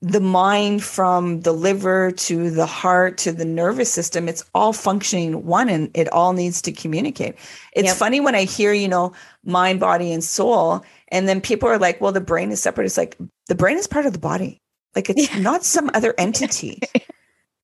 the 0.02 0.20
mind 0.20 0.82
from 0.82 1.42
the 1.42 1.52
liver 1.52 2.10
to 2.10 2.50
the 2.50 2.66
heart 2.66 3.16
to 3.16 3.30
the 3.30 3.44
nervous 3.44 3.90
system 3.90 4.28
it's 4.28 4.44
all 4.52 4.72
functioning 4.72 5.46
one 5.46 5.68
and 5.68 5.90
it 5.94 6.12
all 6.12 6.32
needs 6.32 6.60
to 6.60 6.72
communicate 6.72 7.36
it's 7.72 7.86
yep. 7.86 7.96
funny 7.96 8.18
when 8.18 8.34
i 8.34 8.42
hear 8.42 8.72
you 8.72 8.88
know 8.88 9.12
mind 9.44 9.78
body 9.78 10.12
and 10.12 10.24
soul 10.24 10.84
and 11.08 11.28
then 11.28 11.40
people 11.40 11.68
are 11.68 11.78
like 11.78 12.00
well 12.00 12.10
the 12.10 12.20
brain 12.20 12.50
is 12.50 12.60
separate 12.60 12.84
it's 12.84 12.96
like 12.96 13.16
the 13.46 13.54
brain 13.54 13.78
is 13.78 13.86
part 13.86 14.04
of 14.04 14.12
the 14.12 14.18
body 14.18 14.60
like 14.96 15.08
it's 15.08 15.32
yeah. 15.32 15.40
not 15.40 15.64
some 15.64 15.88
other 15.94 16.14
entity 16.18 16.80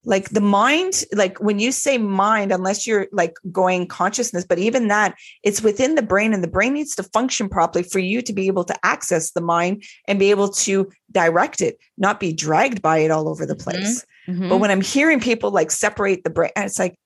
like 0.09 0.31
the 0.31 0.41
mind 0.41 1.05
like 1.13 1.39
when 1.39 1.59
you 1.59 1.71
say 1.71 1.99
mind 1.99 2.51
unless 2.51 2.87
you're 2.87 3.07
like 3.13 3.35
going 3.53 3.87
consciousness 3.87 4.45
but 4.45 4.59
even 4.59 4.89
that 4.89 5.15
it's 5.45 5.61
within 5.61 5.95
the 5.95 6.03
brain 6.03 6.33
and 6.33 6.43
the 6.43 6.49
brain 6.49 6.73
needs 6.73 6.97
to 6.97 7.03
function 7.03 7.49
properly 7.49 7.83
for 7.83 7.99
you 7.99 8.23
to 8.23 8.33
be 8.33 8.47
able 8.47 8.65
to 8.65 8.75
access 8.85 9.33
the 9.33 9.41
mind 9.41 9.85
and 10.09 10.19
be 10.19 10.31
able 10.31 10.49
to 10.49 10.91
direct 11.13 11.61
it 11.61 11.79
not 11.99 12.19
be 12.19 12.33
dragged 12.33 12.81
by 12.81 12.99
it 12.99 13.11
all 13.11 13.29
over 13.29 13.45
the 13.45 13.55
mm-hmm. 13.55 13.71
place 13.71 14.05
mm-hmm. 14.27 14.33
Mm-hmm. 14.33 14.49
but 14.49 14.57
when 14.57 14.71
i'm 14.71 14.81
hearing 14.81 15.21
people 15.21 15.51
like 15.51 15.71
separate 15.71 16.25
the 16.25 16.31
brain 16.31 16.51
it's 16.57 16.79
like 16.79 16.99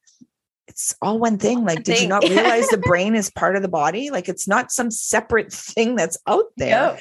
it's 0.68 0.94
all 1.02 1.18
one 1.18 1.38
thing 1.38 1.64
like 1.64 1.82
did 1.82 2.00
you 2.00 2.06
not 2.06 2.22
realize 2.22 2.68
the 2.68 2.78
brain 2.86 3.16
is 3.16 3.30
part 3.30 3.56
of 3.56 3.62
the 3.62 3.68
body 3.68 4.10
like 4.10 4.28
it's 4.28 4.46
not 4.46 4.70
some 4.70 4.92
separate 4.92 5.52
thing 5.52 5.96
that's 5.96 6.16
out 6.28 6.46
there 6.56 6.98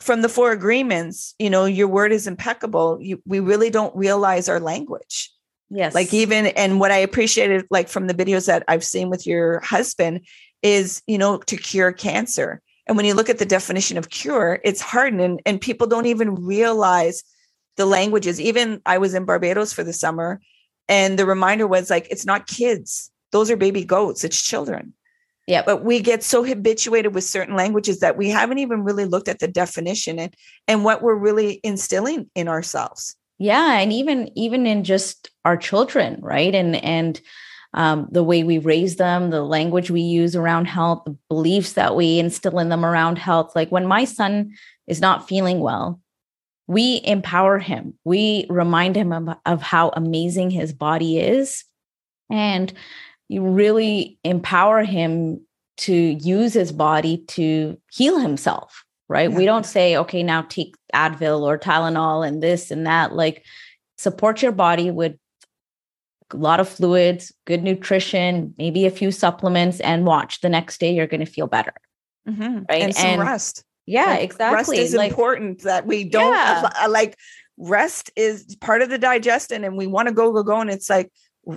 from 0.00 0.22
the 0.22 0.28
four 0.28 0.52
agreements, 0.52 1.34
you 1.38 1.50
know, 1.50 1.64
your 1.64 1.88
word 1.88 2.12
is 2.12 2.26
impeccable. 2.26 2.98
You, 3.00 3.20
we 3.26 3.40
really 3.40 3.68
don't 3.68 3.94
realize 3.96 4.48
our 4.48 4.60
language. 4.60 5.32
Yes. 5.70 5.94
Like 5.94 6.14
even 6.14 6.46
and 6.46 6.80
what 6.80 6.90
I 6.90 6.96
appreciated 6.96 7.66
like 7.70 7.88
from 7.88 8.06
the 8.06 8.14
videos 8.14 8.46
that 8.46 8.64
I've 8.68 8.84
seen 8.84 9.10
with 9.10 9.26
your 9.26 9.60
husband 9.60 10.26
is, 10.62 11.02
you 11.06 11.18
know, 11.18 11.38
to 11.38 11.56
cure 11.56 11.92
cancer. 11.92 12.60
And 12.86 12.96
when 12.96 13.04
you 13.04 13.14
look 13.14 13.28
at 13.28 13.38
the 13.38 13.44
definition 13.44 13.98
of 13.98 14.08
cure, 14.08 14.60
it's 14.64 14.80
hard 14.80 15.12
and, 15.14 15.40
and 15.44 15.60
people 15.60 15.86
don't 15.86 16.06
even 16.06 16.34
realize 16.36 17.22
the 17.76 17.84
languages. 17.84 18.40
Even 18.40 18.80
I 18.86 18.96
was 18.98 19.14
in 19.14 19.26
Barbados 19.26 19.72
for 19.74 19.84
the 19.84 19.92
summer 19.92 20.40
and 20.88 21.18
the 21.18 21.26
reminder 21.26 21.66
was 21.66 21.90
like, 21.90 22.08
it's 22.10 22.24
not 22.24 22.46
kids. 22.46 23.10
Those 23.30 23.50
are 23.50 23.56
baby 23.56 23.84
goats. 23.84 24.24
It's 24.24 24.40
children. 24.40 24.94
Yeah. 25.46 25.62
But 25.64 25.84
we 25.84 26.00
get 26.00 26.22
so 26.22 26.44
habituated 26.44 27.14
with 27.14 27.24
certain 27.24 27.56
languages 27.56 28.00
that 28.00 28.16
we 28.16 28.30
haven't 28.30 28.58
even 28.58 28.84
really 28.84 29.04
looked 29.04 29.28
at 29.28 29.38
the 29.38 29.48
definition 29.48 30.18
and, 30.18 30.34
and 30.66 30.82
what 30.82 31.02
we're 31.02 31.14
really 31.14 31.60
instilling 31.62 32.30
in 32.34 32.48
ourselves. 32.48 33.16
Yeah. 33.38 33.78
And 33.78 33.92
even 33.92 34.30
even 34.36 34.66
in 34.66 34.84
just 34.84 35.30
our 35.44 35.56
children, 35.56 36.18
right? 36.20 36.54
And 36.54 36.76
and 36.76 37.20
um, 37.74 38.08
the 38.10 38.24
way 38.24 38.44
we 38.44 38.58
raise 38.58 38.96
them, 38.96 39.30
the 39.30 39.42
language 39.42 39.90
we 39.90 40.00
use 40.00 40.34
around 40.34 40.66
health, 40.66 41.02
the 41.04 41.16
beliefs 41.28 41.74
that 41.74 41.94
we 41.94 42.18
instill 42.18 42.58
in 42.58 42.70
them 42.70 42.84
around 42.84 43.18
health. 43.18 43.52
Like 43.54 43.70
when 43.70 43.86
my 43.86 44.04
son 44.04 44.54
is 44.86 45.00
not 45.00 45.28
feeling 45.28 45.60
well, 45.60 46.00
we 46.66 47.00
empower 47.04 47.58
him. 47.58 47.94
We 48.04 48.46
remind 48.48 48.96
him 48.96 49.12
of, 49.12 49.36
of 49.44 49.62
how 49.62 49.90
amazing 49.90 50.50
his 50.50 50.72
body 50.72 51.18
is. 51.18 51.64
And 52.30 52.72
you 53.28 53.42
really 53.42 54.18
empower 54.24 54.82
him 54.82 55.42
to 55.78 55.94
use 55.94 56.54
his 56.54 56.72
body 56.72 57.24
to 57.28 57.78
heal 57.90 58.18
himself, 58.18 58.84
right? 59.08 59.30
Yeah. 59.30 59.36
We 59.36 59.44
don't 59.44 59.66
say, 59.66 59.96
okay, 59.96 60.22
now 60.22 60.42
take 60.42 60.76
Advil 60.94 61.42
or 61.42 61.58
Tylenol 61.58 62.26
and 62.26 62.42
this 62.42 62.70
and 62.70 62.86
that. 62.86 63.14
Like, 63.14 63.44
support 63.96 64.42
your 64.42 64.52
body 64.52 64.90
with 64.90 65.16
a 66.32 66.36
lot 66.36 66.60
of 66.60 66.68
fluids, 66.68 67.32
good 67.46 67.62
nutrition, 67.62 68.54
maybe 68.58 68.86
a 68.86 68.90
few 68.90 69.10
supplements, 69.10 69.80
and 69.80 70.04
watch 70.04 70.40
the 70.40 70.48
next 70.48 70.78
day 70.78 70.94
you're 70.94 71.06
going 71.06 71.24
to 71.24 71.26
feel 71.26 71.46
better. 71.46 71.72
Mm-hmm. 72.28 72.64
Right. 72.68 72.82
And 72.82 72.94
some 72.94 73.06
and, 73.06 73.22
rest. 73.22 73.64
Yeah, 73.86 74.04
like, 74.04 74.24
exactly. 74.24 74.76
Rest 74.76 74.86
is 74.86 74.94
like, 74.94 75.10
important 75.10 75.62
that 75.62 75.86
we 75.86 76.04
don't 76.04 76.34
yeah. 76.34 76.70
Uh, 76.78 76.90
like 76.90 77.16
rest 77.56 78.10
is 78.16 78.54
part 78.60 78.82
of 78.82 78.90
the 78.90 78.98
digestion 78.98 79.64
and 79.64 79.78
we 79.78 79.86
want 79.86 80.08
to 80.08 80.14
go, 80.14 80.30
go, 80.32 80.42
go. 80.42 80.60
And 80.60 80.68
it's 80.68 80.90
like 80.90 81.10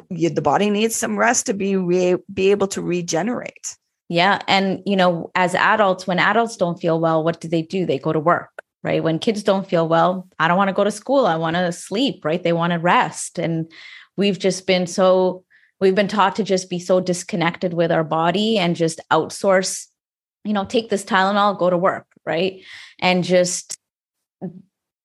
you, 0.09 0.29
the 0.29 0.41
body 0.41 0.69
needs 0.69 0.95
some 0.95 1.19
rest 1.19 1.47
to 1.47 1.53
be 1.53 1.75
re- 1.75 2.15
be 2.33 2.51
able 2.51 2.67
to 2.67 2.81
regenerate. 2.81 3.75
Yeah. 4.11 4.39
And, 4.45 4.83
you 4.85 4.97
know, 4.97 5.31
as 5.35 5.55
adults, 5.55 6.05
when 6.05 6.19
adults 6.19 6.57
don't 6.57 6.77
feel 6.77 6.99
well, 6.99 7.23
what 7.23 7.39
do 7.39 7.47
they 7.47 7.61
do? 7.61 7.85
They 7.85 7.97
go 7.97 8.11
to 8.11 8.19
work, 8.19 8.49
right? 8.83 9.01
When 9.01 9.19
kids 9.19 9.41
don't 9.41 9.65
feel 9.65 9.87
well, 9.87 10.27
I 10.37 10.49
don't 10.49 10.57
want 10.57 10.67
to 10.67 10.73
go 10.73 10.83
to 10.83 10.91
school. 10.91 11.25
I 11.25 11.37
want 11.37 11.55
to 11.55 11.71
sleep, 11.71 12.25
right? 12.25 12.43
They 12.43 12.51
want 12.51 12.73
to 12.73 12.79
rest. 12.79 13.39
And 13.39 13.71
we've 14.17 14.37
just 14.37 14.67
been 14.67 14.85
so, 14.85 15.45
we've 15.79 15.95
been 15.95 16.09
taught 16.09 16.35
to 16.35 16.43
just 16.43 16.69
be 16.69 16.77
so 16.77 16.99
disconnected 16.99 17.73
with 17.73 17.89
our 17.89 18.03
body 18.03 18.57
and 18.57 18.75
just 18.75 18.99
outsource, 19.11 19.87
you 20.43 20.51
know, 20.51 20.65
take 20.65 20.89
this 20.89 21.05
Tylenol, 21.05 21.57
go 21.57 21.69
to 21.69 21.77
work, 21.77 22.05
right? 22.25 22.61
And 22.99 23.23
just 23.23 23.77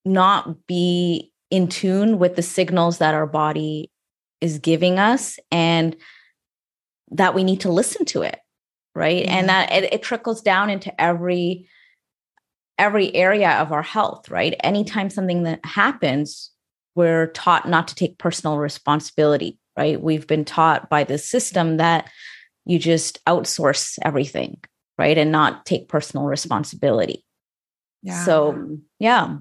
not 0.05 0.67
be 0.67 1.31
in 1.53 1.69
tune 1.69 2.19
with 2.19 2.35
the 2.35 2.43
signals 2.43 2.99
that 2.99 3.15
our 3.15 3.29
body 3.29 3.89
is 4.41 4.59
giving 4.59 4.99
us 4.99 5.39
and 5.53 5.95
that 7.13 7.37
we 7.37 7.45
need 7.45 7.61
to 7.61 7.71
listen 7.71 8.05
to 8.07 8.23
it 8.23 8.41
right 8.97 9.25
mm-hmm. 9.25 9.35
and 9.35 9.49
that 9.49 9.71
it, 9.73 9.93
it 9.93 10.03
trickles 10.03 10.43
down 10.43 10.71
into 10.71 11.01
every 11.01 11.69
every 12.79 13.15
area 13.15 13.53
of 13.53 13.73
our 13.73 13.83
health 13.83 14.29
right 14.31 14.55
anytime 14.65 15.11
something 15.11 15.45
that 15.45 15.65
happens 15.65 16.51
we're 16.95 17.29
taught 17.29 17.69
not 17.69 17.89
to 17.89 17.95
take 17.95 18.19
personal 18.19 18.59
responsibility 18.59 19.59
right 19.77 20.01
we've 20.01 20.27
been 20.27 20.45
taught 20.45 20.89
by 20.91 21.05
the 21.05 21.19
system 21.19 21.77
that 21.77 22.11
you 22.65 22.79
just 22.79 23.25
outsource 23.27 23.99
everything 24.03 24.59
right 24.99 25.19
and 25.19 25.31
not 25.31 25.65
take 25.67 25.89
personal 25.89 26.27
responsibility 26.27 27.25
yeah. 28.03 28.25
so 28.25 28.79
yeah 28.99 29.37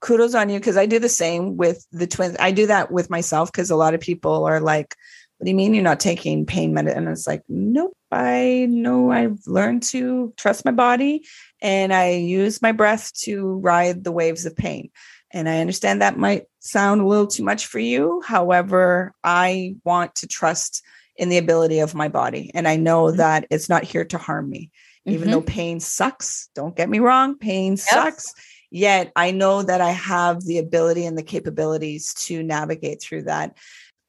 kudos 0.00 0.34
on 0.34 0.48
you 0.48 0.58
because 0.58 0.76
i 0.76 0.86
do 0.86 0.98
the 0.98 1.08
same 1.08 1.56
with 1.56 1.86
the 1.92 2.06
twins 2.06 2.36
i 2.40 2.50
do 2.50 2.66
that 2.66 2.90
with 2.90 3.10
myself 3.10 3.52
because 3.52 3.70
a 3.70 3.76
lot 3.76 3.92
of 3.92 4.00
people 4.00 4.44
are 4.44 4.60
like 4.60 4.94
what 5.40 5.46
do 5.46 5.50
you 5.52 5.56
mean 5.56 5.72
you're 5.72 5.82
not 5.82 6.00
taking 6.00 6.44
pain 6.44 6.74
medicine? 6.74 6.98
And 6.98 7.08
it's 7.08 7.26
like, 7.26 7.42
nope, 7.48 7.96
I 8.10 8.66
know 8.68 9.10
I've 9.10 9.46
learned 9.46 9.84
to 9.84 10.32
trust 10.36 10.64
my 10.64 10.72
body 10.72 11.26
and 11.62 11.92
I 11.92 12.12
use 12.12 12.60
my 12.60 12.72
breath 12.72 13.12
to 13.20 13.58
ride 13.58 14.02
the 14.02 14.12
waves 14.12 14.46
of 14.46 14.56
pain. 14.56 14.90
And 15.32 15.48
I 15.48 15.60
understand 15.60 16.02
that 16.02 16.18
might 16.18 16.46
sound 16.58 17.00
a 17.00 17.06
little 17.06 17.28
too 17.28 17.44
much 17.44 17.66
for 17.66 17.78
you. 17.78 18.20
However, 18.24 19.14
I 19.22 19.76
want 19.84 20.16
to 20.16 20.26
trust 20.26 20.82
in 21.16 21.28
the 21.28 21.38
ability 21.38 21.78
of 21.78 21.94
my 21.94 22.08
body. 22.08 22.50
And 22.52 22.66
I 22.66 22.76
know 22.76 23.04
mm-hmm. 23.04 23.18
that 23.18 23.46
it's 23.50 23.68
not 23.68 23.84
here 23.84 24.04
to 24.06 24.18
harm 24.18 24.50
me. 24.50 24.70
Mm-hmm. 25.06 25.14
Even 25.14 25.30
though 25.30 25.42
pain 25.42 25.78
sucks, 25.78 26.48
don't 26.54 26.76
get 26.76 26.88
me 26.88 26.98
wrong, 26.98 27.38
pain 27.38 27.72
yep. 27.72 27.78
sucks. 27.78 28.34
Yet 28.72 29.12
I 29.14 29.30
know 29.30 29.62
that 29.62 29.80
I 29.80 29.90
have 29.90 30.44
the 30.44 30.58
ability 30.58 31.04
and 31.06 31.16
the 31.16 31.22
capabilities 31.22 32.14
to 32.14 32.42
navigate 32.42 33.00
through 33.00 33.24
that 33.24 33.56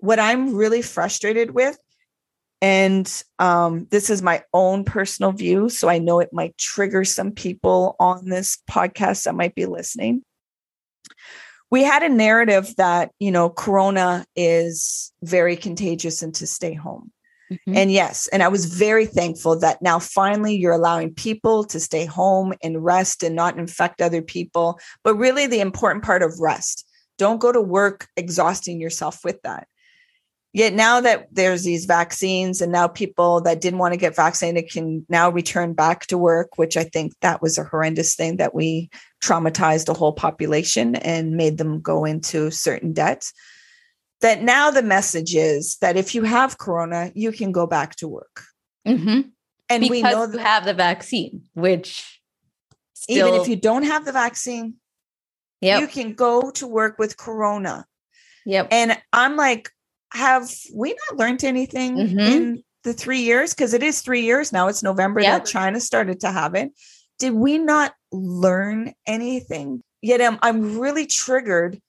what 0.02 0.20
I'm 0.20 0.56
really 0.56 0.82
frustrated 0.82 1.52
with, 1.52 1.78
and 2.62 3.24
um, 3.40 3.88
this 3.90 4.10
is 4.10 4.22
my 4.22 4.44
own 4.54 4.84
personal 4.84 5.32
view, 5.32 5.68
so 5.70 5.90
I 5.90 5.98
know 5.98 6.20
it 6.20 6.30
might 6.32 6.58
trigger 6.58 7.04
some 7.04 7.32
people 7.32 7.96
on 8.00 8.30
this 8.30 8.60
podcast 8.70 9.24
that 9.24 9.36
might 9.36 9.56
be 9.56 9.66
listening. 9.66 10.22
We 11.72 11.84
had 11.84 12.04
a 12.04 12.10
narrative 12.10 12.76
that, 12.78 13.12
you 13.20 13.32
know, 13.32 13.50
Corona 13.50 14.26
is 14.36 15.12
very 15.24 15.56
contagious 15.56 16.22
and 16.22 16.36
to 16.36 16.46
stay 16.46 16.74
home. 16.74 17.12
Mm-hmm. 17.52 17.76
And 17.76 17.92
yes, 17.92 18.28
and 18.32 18.44
I 18.44 18.48
was 18.48 18.66
very 18.66 19.06
thankful 19.06 19.60
that 19.60 19.82
now 19.82 20.00
finally 20.00 20.56
you're 20.56 20.72
allowing 20.72 21.14
people 21.14 21.64
to 21.66 21.80
stay 21.80 22.06
home 22.06 22.54
and 22.64 22.84
rest 22.84 23.24
and 23.24 23.36
not 23.36 23.58
infect 23.58 24.02
other 24.02 24.22
people. 24.22 24.80
But 25.04 25.16
really, 25.16 25.48
the 25.48 25.60
important 25.60 26.04
part 26.04 26.24
of 26.24 26.40
rest 26.40 26.88
don't 27.18 27.42
go 27.42 27.52
to 27.52 27.62
work 27.62 28.08
exhausting 28.16 28.80
yourself 28.80 29.20
with 29.24 29.42
that. 29.44 29.68
Yet 30.54 30.74
now 30.74 31.00
that 31.00 31.28
there's 31.32 31.64
these 31.64 31.86
vaccines 31.86 32.60
and 32.60 32.74
now 32.74 32.88
people 32.88 33.40
that 33.42 33.62
didn't 33.62 33.80
want 33.80 33.94
to 33.94 33.98
get 33.98 34.18
vaccinated 34.18 34.70
can 34.70 35.06
now 35.08 35.30
return 35.30 35.74
back 35.74 36.08
to 36.08 36.18
work, 36.18 36.58
which 36.58 36.76
I 36.76 36.84
think 36.84 37.14
that 37.22 37.42
was 37.42 37.58
a 37.58 37.64
horrendous 37.64 38.16
thing 38.16 38.36
that 38.38 38.54
we 38.54 38.90
traumatized 39.24 39.88
a 39.88 39.94
whole 39.94 40.12
population 40.12 40.96
and 40.96 41.38
made 41.38 41.58
them 41.58 41.80
go 41.80 42.04
into 42.04 42.52
certain 42.52 42.92
debts. 42.92 43.32
That 44.20 44.44
now 44.44 44.72
the 44.72 44.84
message 44.84 45.36
is 45.36 45.78
that 45.78 45.96
if 45.96 46.14
you 46.14 46.24
have 46.24 46.58
corona, 46.58 47.12
you 47.16 47.32
can 47.32 47.54
go 47.54 47.66
back 47.66 47.96
to 47.98 48.10
work. 48.10 48.44
Mm-hmm. 48.86 49.22
And 49.70 49.82
because 49.82 49.90
we 49.90 50.02
know 50.02 50.28
that 50.28 50.38
you 50.38 50.44
have 50.44 50.66
the 50.66 50.74
vaccine, 50.74 51.44
which 51.54 52.20
still... 52.94 53.30
even 53.30 53.40
if 53.40 53.48
you 53.48 53.56
don't 53.56 53.84
have 53.84 54.04
the 54.04 54.12
vaccine, 54.12 54.76
yep. 55.62 55.80
you 55.80 55.88
can 55.88 56.14
go 56.14 56.52
to 56.52 56.68
work 56.68 57.00
with 57.00 57.16
corona. 57.16 57.86
Yep. 58.46 58.68
And 58.70 59.02
I'm 59.14 59.38
like, 59.38 59.72
have 60.14 60.50
we 60.74 60.96
not 61.10 61.18
learned 61.18 61.44
anything 61.44 61.96
mm-hmm. 61.96 62.20
in 62.20 62.64
the 62.84 62.94
three 62.94 63.22
years? 63.22 63.54
Because 63.54 63.74
it 63.74 63.84
is 63.84 64.02
three 64.02 64.22
years 64.22 64.52
now. 64.52 64.68
It's 64.68 64.84
November 64.84 65.22
yep. 65.22 65.44
that 65.44 65.50
China 65.50 65.80
started 65.80 66.20
to 66.22 66.32
have 66.32 66.56
it. 66.56 66.72
Did 67.20 67.34
we 67.34 67.58
not 67.58 67.94
learn 68.12 68.94
anything? 69.06 69.84
Yet 70.02 70.22
I'm, 70.22 70.40
I'm 70.42 70.80
really 70.80 71.06
triggered 71.06 71.80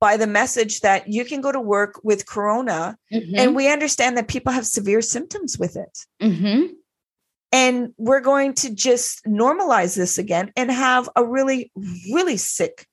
by 0.00 0.16
the 0.16 0.26
message 0.26 0.80
that 0.80 1.08
you 1.08 1.24
can 1.24 1.40
go 1.40 1.52
to 1.52 1.60
work 1.60 2.00
with 2.02 2.26
corona 2.26 2.96
mm-hmm. 3.12 3.34
and 3.36 3.54
we 3.54 3.70
understand 3.70 4.16
that 4.16 4.28
people 4.28 4.52
have 4.52 4.66
severe 4.66 5.02
symptoms 5.02 5.58
with 5.58 5.76
it. 5.76 5.98
Mm-hmm. 6.22 6.72
And 7.52 7.92
we're 7.98 8.20
going 8.20 8.54
to 8.54 8.74
just 8.74 9.24
normalize 9.24 9.96
this 9.96 10.18
again 10.18 10.52
and 10.56 10.70
have 10.70 11.08
a 11.16 11.24
really, 11.24 11.70
really 12.12 12.36
sick 12.36 12.86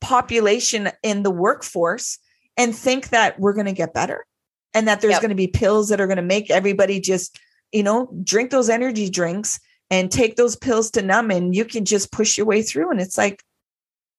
population 0.00 0.90
in 1.02 1.22
the 1.22 1.30
workforce 1.30 2.18
and 2.58 2.74
think 2.74 3.08
that 3.10 3.38
we're 3.38 3.54
going 3.54 3.66
to 3.66 3.72
get 3.72 3.94
better 3.94 4.26
and 4.74 4.86
that 4.88 5.00
there's 5.00 5.12
yep. 5.12 5.22
going 5.22 5.30
to 5.30 5.36
be 5.36 5.46
pills 5.46 5.88
that 5.88 6.00
are 6.00 6.06
going 6.06 6.16
to 6.16 6.22
make 6.22 6.50
everybody 6.50 7.00
just, 7.00 7.38
you 7.72 7.82
know, 7.82 8.12
drink 8.22 8.50
those 8.50 8.68
energy 8.68 9.08
drinks 9.08 9.58
and 9.90 10.10
take 10.10 10.36
those 10.36 10.56
pills 10.56 10.90
to 10.90 11.00
numb 11.00 11.30
and 11.30 11.54
you 11.54 11.64
can 11.64 11.84
just 11.84 12.12
push 12.12 12.36
your 12.36 12.46
way 12.46 12.60
through. 12.60 12.90
And 12.90 13.00
it's 13.00 13.16
like, 13.16 13.42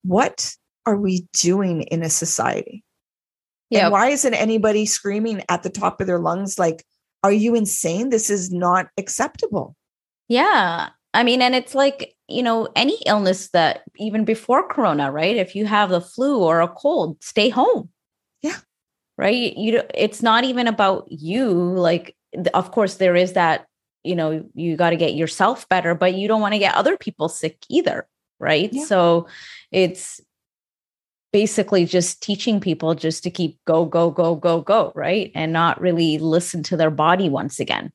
what 0.04 0.56
are 0.86 0.96
we 0.96 1.28
doing 1.34 1.84
in 1.84 2.02
a 2.02 2.10
society? 2.10 2.84
Yeah. 3.70 3.86
And 3.86 3.92
why 3.92 4.08
isn't 4.08 4.34
anybody 4.34 4.86
screaming 4.88 5.44
at 5.50 5.62
the 5.62 5.70
top 5.70 6.02
of 6.02 6.08
their 6.08 6.20
lungs 6.20 6.58
like, 6.58 6.84
are 7.24 7.32
you 7.32 7.54
insane? 7.54 8.10
This 8.10 8.30
is 8.30 8.52
not 8.52 8.88
acceptable. 8.98 9.76
Yeah. 10.30 10.90
I 11.14 11.24
mean, 11.24 11.42
and 11.42 11.54
it's 11.54 11.76
like, 11.76 12.16
you 12.28 12.42
know, 12.42 12.70
any 12.76 12.98
illness 13.06 13.50
that 13.50 13.82
even 13.98 14.24
before 14.26 14.68
Corona, 14.68 15.12
right? 15.12 15.36
If 15.36 15.56
you 15.56 15.66
have 15.66 15.90
the 15.90 16.02
flu 16.02 16.42
or 16.42 16.62
a 16.62 16.68
cold, 16.68 17.22
stay 17.22 17.50
home 17.50 17.90
right 19.20 19.56
you 19.56 19.74
know, 19.74 19.84
it's 19.94 20.24
not 20.24 20.44
even 20.44 20.68
about 20.68 21.06
you 21.12 21.52
like 21.52 22.16
of 22.54 22.72
course 22.72 22.96
there 22.96 23.16
is 23.16 23.34
that 23.34 23.68
you 24.04 24.16
know 24.16 24.44
you 24.56 24.78
got 24.78 24.92
to 24.92 24.96
get 24.96 25.14
yourself 25.14 25.68
better 25.70 25.94
but 25.94 26.16
you 26.16 26.28
don't 26.28 26.42
want 26.42 26.54
to 26.54 26.60
get 26.60 26.74
other 26.74 26.98
people 26.98 27.30
sick 27.30 27.58
either 27.70 28.08
right? 28.40 28.72
Yeah. 28.72 28.86
So 28.86 29.28
it's 29.72 30.22
basically 31.32 31.86
just 31.86 32.24
teaching 32.24 32.60
people 32.60 32.96
just 32.96 33.24
to 33.24 33.30
keep 33.30 33.60
go, 33.66 33.86
go, 33.86 34.10
go, 34.10 34.36
go, 34.36 34.62
go, 34.62 34.92
right? 34.96 35.32
And 35.36 35.54
not 35.54 35.80
really 35.80 36.18
listen 36.18 36.64
to 36.64 36.78
their 36.78 36.90
body 36.90 37.30
once 37.30 37.60
again. 37.60 37.92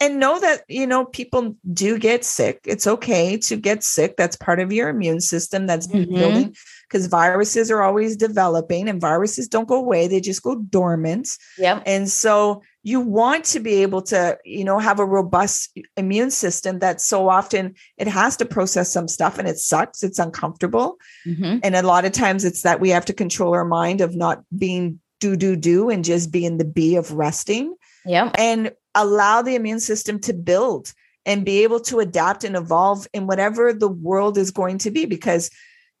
And 0.00 0.20
know 0.20 0.38
that 0.40 0.62
you 0.68 0.86
know 0.86 1.04
people 1.06 1.56
do 1.72 1.98
get 1.98 2.24
sick. 2.24 2.60
It's 2.64 2.86
okay 2.86 3.36
to 3.38 3.56
get 3.56 3.82
sick. 3.82 4.16
That's 4.16 4.36
part 4.36 4.60
of 4.60 4.72
your 4.72 4.88
immune 4.88 5.20
system 5.20 5.66
that's 5.66 5.86
Mhm. 5.86 6.14
building 6.14 6.56
because 6.88 7.06
viruses 7.06 7.70
are 7.70 7.82
always 7.82 8.16
developing 8.16 8.88
and 8.88 9.00
viruses 9.00 9.48
don't 9.48 9.68
go 9.68 9.76
away. 9.76 10.06
They 10.06 10.20
just 10.20 10.42
go 10.42 10.56
dormant. 10.56 11.28
Yep. 11.58 11.82
and 11.86 12.08
so 12.10 12.62
you 12.82 13.00
want 13.00 13.44
to 13.44 13.58
be 13.58 13.82
able 13.82 14.00
to 14.02 14.38
you 14.44 14.64
know 14.64 14.78
have 14.78 15.00
a 15.00 15.04
robust 15.04 15.76
immune 15.96 16.30
system 16.30 16.78
that 16.78 17.00
so 17.00 17.28
often 17.28 17.74
it 17.98 18.06
has 18.06 18.36
to 18.36 18.44
process 18.44 18.92
some 18.92 19.08
stuff 19.08 19.38
and 19.38 19.48
it 19.48 19.58
sucks. 19.58 20.02
It's 20.02 20.18
uncomfortable. 20.18 20.96
Mhm. 21.26 21.60
and 21.64 21.74
a 21.74 21.82
lot 21.82 22.04
of 22.04 22.12
times 22.12 22.44
it's 22.44 22.62
that 22.62 22.80
we 22.80 22.90
have 22.90 23.04
to 23.06 23.12
control 23.12 23.54
our 23.54 23.64
mind 23.64 24.00
of 24.00 24.14
not 24.14 24.42
being 24.56 25.00
do 25.20 25.34
do 25.34 25.56
do 25.56 25.88
and 25.90 26.04
just 26.04 26.30
being 26.30 26.58
the 26.58 26.64
be 26.64 26.94
of 26.96 27.10
resting. 27.12 27.74
Yeah 28.04 28.30
and 28.38 28.70
allow 28.96 29.42
the 29.42 29.54
immune 29.54 29.80
system 29.80 30.18
to 30.20 30.32
build 30.32 30.92
and 31.24 31.44
be 31.44 31.62
able 31.62 31.80
to 31.80 32.00
adapt 32.00 32.44
and 32.44 32.56
evolve 32.56 33.06
in 33.12 33.26
whatever 33.26 33.72
the 33.72 33.88
world 33.88 34.38
is 34.38 34.50
going 34.50 34.78
to 34.78 34.90
be 34.90 35.06
because 35.06 35.50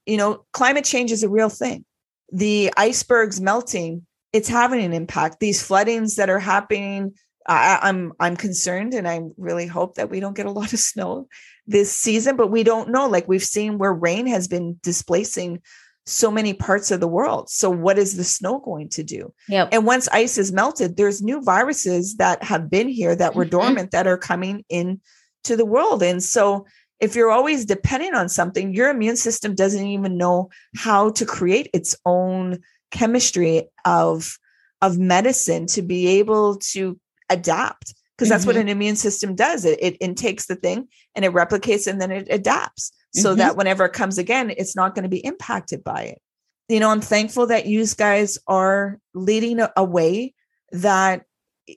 you 0.06 0.16
know 0.16 0.44
climate 0.52 0.84
change 0.84 1.12
is 1.12 1.22
a 1.22 1.28
real 1.28 1.48
thing. 1.48 1.84
The 2.32 2.72
icebergs 2.76 3.40
melting 3.40 4.06
it's 4.32 4.48
having 4.48 4.84
an 4.84 4.92
impact. 4.92 5.40
These 5.40 5.62
floodings 5.62 6.16
that 6.16 6.28
are 6.28 6.40
happening 6.40 7.14
I, 7.48 7.78
i'm 7.82 8.12
i'm 8.18 8.36
concerned 8.36 8.92
and 8.92 9.06
i 9.06 9.20
really 9.36 9.68
hope 9.68 9.94
that 9.94 10.10
we 10.10 10.18
don't 10.18 10.34
get 10.34 10.46
a 10.46 10.50
lot 10.50 10.72
of 10.72 10.78
snow 10.90 11.28
this 11.66 11.92
season 11.92 12.36
but 12.36 12.48
we 12.48 12.62
don't 12.62 12.90
know. 12.90 13.06
Like 13.08 13.28
we've 13.28 13.42
seen 13.42 13.78
where 13.78 13.92
rain 13.92 14.26
has 14.26 14.48
been 14.48 14.78
displacing 14.82 15.62
so 16.06 16.30
many 16.30 16.54
parts 16.54 16.90
of 16.92 17.00
the 17.00 17.08
world 17.08 17.50
so 17.50 17.68
what 17.68 17.98
is 17.98 18.16
the 18.16 18.24
snow 18.24 18.60
going 18.60 18.88
to 18.88 19.02
do 19.02 19.32
Yep. 19.48 19.68
and 19.72 19.84
once 19.84 20.08
ice 20.12 20.38
is 20.38 20.52
melted, 20.52 20.96
there's 20.96 21.20
new 21.20 21.42
viruses 21.42 22.16
that 22.16 22.42
have 22.44 22.70
been 22.70 22.88
here 22.88 23.16
that 23.16 23.34
were 23.34 23.44
Mhm. 23.44 23.50
dormant 23.50 23.90
that 23.90 24.06
are 24.06 24.18
coming 24.18 24.64
in 24.68 25.00
to 25.44 25.56
the 25.56 25.64
world. 25.64 26.02
And 26.02 26.22
so 26.22 26.66
if 27.00 27.14
you're 27.14 27.30
always 27.30 27.64
dependent 27.64 28.14
on 28.14 28.28
something, 28.28 28.72
your 28.74 28.88
immune 28.88 29.16
system 29.16 29.54
doesn't 29.54 29.86
even 29.86 30.16
know 30.16 30.48
how 30.76 31.10
to 31.10 31.24
create 31.26 31.68
its 31.72 31.94
own 32.04 32.58
chemistry 32.90 33.68
of 33.84 34.38
of 34.82 34.98
medicine 34.98 35.66
to 35.66 35.82
be 35.82 36.06
able 36.06 36.56
to 36.72 36.98
adapt 37.30 37.94
because 38.16 38.28
that's 38.30 38.46
what 38.46 38.56
an 38.56 38.68
immune 38.68 38.96
system 38.96 39.34
does 39.34 39.64
it, 39.64 39.78
it 39.82 39.96
intakes 40.00 40.46
the 40.46 40.56
thing 40.56 40.88
and 41.14 41.24
it 41.24 41.32
replicates 41.32 41.86
and 41.86 42.00
then 42.00 42.10
it 42.10 42.26
adapts 42.30 42.92
so 43.14 43.34
Mhm. 43.34 43.38
that 43.38 43.56
whenever 43.56 43.84
it 43.84 43.92
comes 43.92 44.18
again 44.18 44.50
it's 44.56 44.74
not 44.76 44.94
going 44.94 45.02
to 45.04 45.08
be 45.08 45.24
impacted 45.24 45.84
by 45.84 46.02
it 46.02 46.20
you 46.68 46.80
know 46.80 46.90
i'm 46.90 47.00
thankful 47.00 47.46
that 47.46 47.66
you 47.66 47.86
guys 47.96 48.38
are 48.46 48.98
leading 49.14 49.60
a, 49.76 49.84
way 49.84 50.34
that 50.72 51.24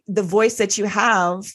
the 0.08 0.24
voice 0.24 0.58
that 0.58 0.78
you 0.78 0.86
have 0.86 1.46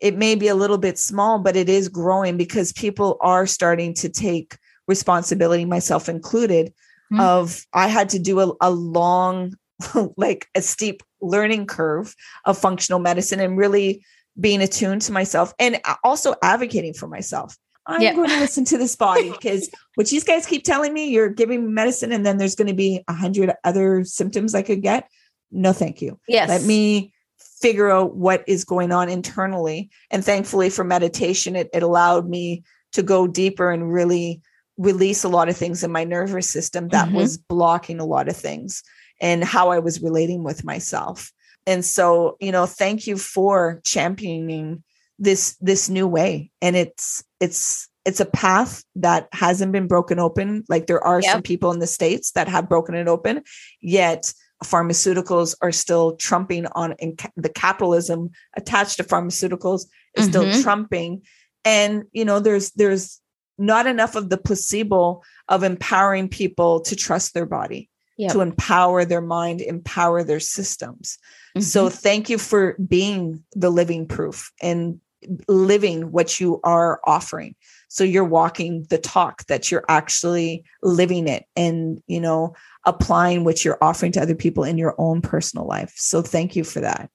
it 0.00 0.16
may 0.16 0.34
be 0.34 0.48
a 0.48 0.54
little 0.54 0.78
bit 0.78 0.98
small 0.98 1.38
but 1.38 1.56
it 1.56 1.68
is 1.68 1.88
growing 1.88 2.36
because 2.36 2.72
people 2.72 3.16
are 3.20 3.46
starting 3.46 3.94
to 3.94 4.08
take 4.08 4.56
responsibility 4.88 5.64
myself 5.64 6.08
included 6.08 6.72
Mhm. 7.12 7.20
of 7.20 7.64
i 7.72 7.86
had 7.88 8.08
to 8.10 8.18
do 8.18 8.40
a, 8.40 8.52
a 8.60 8.70
long 8.70 9.54
like 10.16 10.46
a 10.54 10.62
steep 10.62 11.02
learning 11.20 11.66
curve 11.66 12.14
of 12.44 12.56
functional 12.58 12.98
medicine 13.00 13.40
and 13.40 13.56
really 13.58 14.04
being 14.38 14.60
attuned 14.62 15.02
to 15.02 15.12
myself 15.12 15.52
and 15.58 15.80
also 16.02 16.34
advocating 16.42 16.92
for 16.94 17.06
myself 17.06 17.56
i'm 17.86 18.00
Yeah. 18.00 18.14
going 18.14 18.30
to 18.30 18.38
listen 18.40 18.64
to 18.66 18.78
this 18.78 18.96
body 18.96 19.30
because 19.40 19.70
what 19.94 20.10
you 20.10 20.20
guys 20.20 20.46
keep 20.46 20.64
telling 20.64 20.92
me 20.92 21.08
you're 21.10 21.28
giving 21.28 21.66
me 21.66 21.72
medicine 21.72 22.12
and 22.12 22.24
then 22.26 22.38
there's 22.38 22.54
going 22.56 22.68
to 22.68 22.74
be 22.74 23.02
a 23.08 23.12
hundred 23.12 23.52
other 23.64 24.04
symptoms 24.04 24.54
i 24.54 24.62
could 24.62 24.82
get 24.82 25.08
no 25.52 25.72
thank 25.72 26.02
you 26.02 26.18
Yes. 26.26 26.48
let 26.48 26.62
me 26.62 27.12
figure 27.60 27.90
out 27.90 28.16
what 28.16 28.42
is 28.46 28.64
going 28.64 28.90
on 28.92 29.08
internally 29.08 29.88
and 30.10 30.24
thankfully 30.24 30.68
for 30.70 30.84
meditation 30.84 31.54
it, 31.56 31.68
it 31.72 31.82
allowed 31.82 32.28
me 32.28 32.62
to 32.92 33.02
go 33.02 33.26
deeper 33.26 33.70
and 33.70 33.92
really 33.92 34.40
release 34.76 35.22
a 35.24 35.28
lot 35.28 35.48
of 35.48 35.56
things 35.56 35.84
in 35.84 35.92
my 35.92 36.02
nervous 36.04 36.50
system 36.50 36.88
that 36.88 37.08
Mhm. 37.08 37.12
was 37.14 37.38
blocking 37.38 38.00
a 38.00 38.04
lot 38.04 38.28
of 38.28 38.36
things 38.36 38.82
and 39.20 39.44
how 39.44 39.70
i 39.70 39.78
was 39.78 40.02
relating 40.02 40.42
with 40.42 40.64
myself 40.64 41.32
and 41.66 41.84
so 41.84 42.36
you 42.40 42.52
know 42.52 42.66
thank 42.66 43.06
you 43.06 43.16
for 43.16 43.80
championing 43.84 44.82
this 45.18 45.56
this 45.60 45.88
new 45.88 46.06
way. 46.06 46.50
And 46.60 46.76
it's 46.76 47.24
it's 47.40 47.88
it's 48.04 48.20
a 48.20 48.26
path 48.26 48.84
that 48.96 49.28
hasn't 49.32 49.72
been 49.72 49.86
broken 49.86 50.18
open. 50.18 50.64
Like 50.68 50.86
there 50.86 51.02
are 51.02 51.22
some 51.22 51.42
people 51.42 51.72
in 51.72 51.78
the 51.78 51.86
states 51.86 52.32
that 52.32 52.48
have 52.48 52.68
broken 52.68 52.94
it 52.94 53.08
open 53.08 53.42
yet 53.80 54.32
pharmaceuticals 54.62 55.54
are 55.62 55.72
still 55.72 56.16
trumping 56.16 56.66
on 56.74 56.94
and 57.00 57.20
the 57.36 57.48
capitalism 57.50 58.30
attached 58.56 58.96
to 58.96 59.04
pharmaceuticals 59.04 59.86
is 60.16 60.26
still 60.26 60.44
Mhm. 60.44 60.62
trumping. 60.62 61.22
And 61.64 62.04
you 62.12 62.24
know 62.24 62.40
there's 62.40 62.70
there's 62.72 63.20
not 63.58 63.86
enough 63.86 64.16
of 64.16 64.30
the 64.30 64.38
placebo 64.38 65.22
of 65.48 65.62
empowering 65.62 66.28
people 66.28 66.80
to 66.80 66.96
trust 66.96 67.34
their 67.34 67.46
body 67.46 67.88
Yep. 68.16 68.32
to 68.32 68.40
empower 68.40 69.04
their 69.04 69.20
mind 69.20 69.60
empower 69.60 70.22
their 70.22 70.40
systems 70.40 71.18
so 71.58 71.88
Mhm. 71.88 71.92
thank 71.92 72.30
you 72.30 72.38
for 72.38 72.76
being 72.86 73.42
the 73.54 73.70
living 73.70 74.06
proof 74.06 74.52
and 74.62 75.00
living 75.48 76.12
what 76.12 76.38
you 76.38 76.60
are 76.64 77.00
offering 77.04 77.54
so 77.88 78.04
you're 78.04 78.24
walking 78.24 78.86
the 78.90 78.98
talk 78.98 79.46
that 79.46 79.70
you're 79.70 79.84
actually 79.88 80.64
living 80.82 81.26
it 81.28 81.44
and 81.56 82.02
you 82.06 82.20
know 82.20 82.54
applying 82.84 83.42
what 83.44 83.64
you're 83.64 83.78
offering 83.82 84.12
to 84.12 84.20
other 84.20 84.34
people 84.34 84.64
in 84.64 84.76
your 84.78 84.94
own 84.98 85.20
personal 85.22 85.66
life 85.66 85.92
so 85.96 86.20
thank 86.22 86.54
you 86.54 86.62
for 86.64 86.80
that 86.80 87.08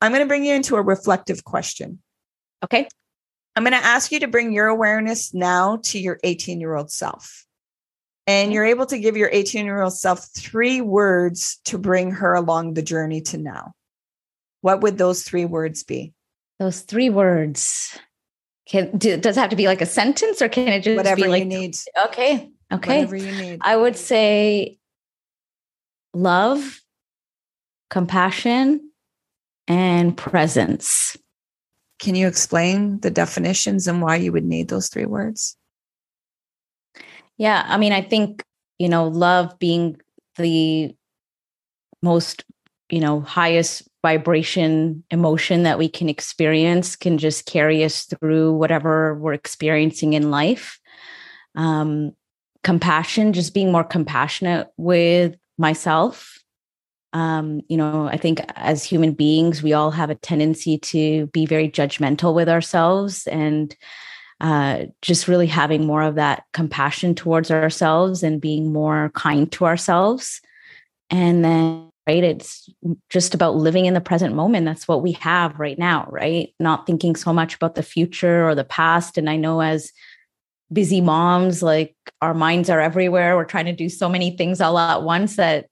i'm 0.00 0.10
going 0.12 0.22
to 0.22 0.28
bring 0.28 0.44
you 0.44 0.54
into 0.54 0.76
a 0.76 0.82
reflective 0.82 1.44
question 1.44 2.00
okay. 2.64 2.88
i'm 3.56 3.62
going 3.62 3.72
to 3.72 3.86
ask 3.86 4.10
you 4.10 4.20
to 4.20 4.28
bring 4.28 4.52
your 4.52 4.66
awareness 4.66 5.32
now 5.32 5.78
to 5.84 5.98
your 5.98 6.18
18 6.24 6.60
year 6.60 6.74
old 6.74 6.90
self 6.90 7.46
and 8.26 8.52
you're 8.52 8.64
able 8.64 8.86
to 8.86 8.98
give 8.98 9.16
your 9.16 9.30
18 9.32 9.64
year 9.64 9.82
old 9.82 9.96
self 9.96 10.28
three 10.36 10.80
words 10.80 11.58
to 11.64 11.78
bring 11.78 12.12
her 12.12 12.34
along 12.34 12.74
the 12.74 12.82
journey 12.82 13.20
to 13.20 13.38
now 13.38 13.74
what 14.62 14.80
would 14.80 14.96
those 14.96 15.22
three 15.22 15.44
words 15.44 15.82
be 15.82 16.14
Those 16.58 16.80
three 16.80 17.10
words. 17.10 17.98
Can 18.66 18.96
do, 18.96 19.16
does 19.16 19.36
it 19.36 19.40
have 19.40 19.50
to 19.50 19.56
be 19.56 19.66
like 19.66 19.82
a 19.82 19.86
sentence 19.86 20.40
or 20.40 20.48
can 20.48 20.68
it 20.68 20.80
just 20.80 20.96
whatever 20.96 21.16
be 21.16 21.26
like 21.26 21.40
you 21.40 21.48
need 21.48 21.76
okay. 22.06 22.50
Okay. 22.72 23.00
whatever 23.00 23.16
you 23.16 23.32
need 23.32 23.58
I 23.60 23.76
would 23.76 23.96
say 23.96 24.78
love, 26.14 26.80
compassion, 27.90 28.92
and 29.66 30.16
presence. 30.16 31.16
can 31.98 32.14
you 32.14 32.28
explain 32.28 33.00
the 33.00 33.10
definitions 33.10 33.88
and 33.88 34.00
why 34.00 34.16
you 34.16 34.32
would 34.32 34.44
need 34.44 34.68
those 34.68 34.88
three 34.88 35.06
words 35.06 35.56
Yeah. 37.42 37.66
I 37.66 37.76
mean, 37.76 37.92
I 37.92 38.02
think, 38.02 38.44
you 38.78 38.88
know, 38.88 39.08
love 39.08 39.58
being 39.58 40.00
the 40.36 40.94
most, 42.00 42.44
you 42.88 43.00
know, 43.00 43.20
highest 43.20 43.82
vibration 44.00 45.02
emotion 45.10 45.64
that 45.64 45.76
we 45.76 45.88
can 45.88 46.08
experience 46.08 46.94
can 46.94 47.18
just 47.18 47.44
carry 47.46 47.82
us 47.82 48.04
through 48.04 48.52
whatever 48.52 49.16
we're 49.16 49.32
experiencing 49.32 50.12
in 50.12 50.30
life. 50.30 50.78
Um, 51.56 52.12
compassion, 52.62 53.32
just 53.32 53.54
being 53.54 53.72
more 53.72 53.82
compassionate 53.82 54.68
with 54.76 55.34
myself. 55.58 56.38
Um, 57.12 57.62
you 57.68 57.76
know, 57.76 58.06
I 58.06 58.18
think 58.18 58.40
as 58.54 58.84
human 58.84 59.14
beings, 59.14 59.64
we 59.64 59.72
all 59.72 59.90
have 59.90 60.10
a 60.10 60.14
tendency 60.14 60.78
to 60.78 61.26
be 61.32 61.46
very 61.46 61.68
judgmental 61.68 62.34
with 62.34 62.48
ourselves 62.48 63.26
and 63.26 63.74
uh, 64.42 64.86
just 65.00 65.28
really 65.28 65.46
having 65.46 65.86
more 65.86 66.02
of 66.02 66.16
that 66.16 66.44
compassion 66.52 67.14
towards 67.14 67.50
ourselves 67.50 68.24
and 68.24 68.40
being 68.40 68.72
more 68.72 69.10
kind 69.14 69.50
to 69.52 69.64
ourselves. 69.64 70.40
And 71.10 71.44
then, 71.44 71.90
right, 72.08 72.24
it's 72.24 72.68
just 73.08 73.34
about 73.34 73.54
living 73.54 73.86
in 73.86 73.94
the 73.94 74.00
present 74.00 74.34
moment. 74.34 74.66
That's 74.66 74.88
what 74.88 75.02
we 75.02 75.12
have 75.12 75.60
right 75.60 75.78
now, 75.78 76.08
right? 76.10 76.52
Not 76.58 76.86
thinking 76.86 77.14
so 77.14 77.32
much 77.32 77.54
about 77.54 77.76
the 77.76 77.84
future 77.84 78.48
or 78.48 78.56
the 78.56 78.64
past. 78.64 79.16
And 79.16 79.30
I 79.30 79.36
know 79.36 79.60
as 79.60 79.92
busy 80.72 81.00
moms, 81.00 81.62
like 81.62 81.94
our 82.20 82.34
minds 82.34 82.68
are 82.68 82.80
everywhere. 82.80 83.36
We're 83.36 83.44
trying 83.44 83.66
to 83.66 83.72
do 83.72 83.88
so 83.88 84.08
many 84.08 84.36
things 84.36 84.60
all 84.60 84.76
at 84.76 85.04
once 85.04 85.36
that 85.36 85.66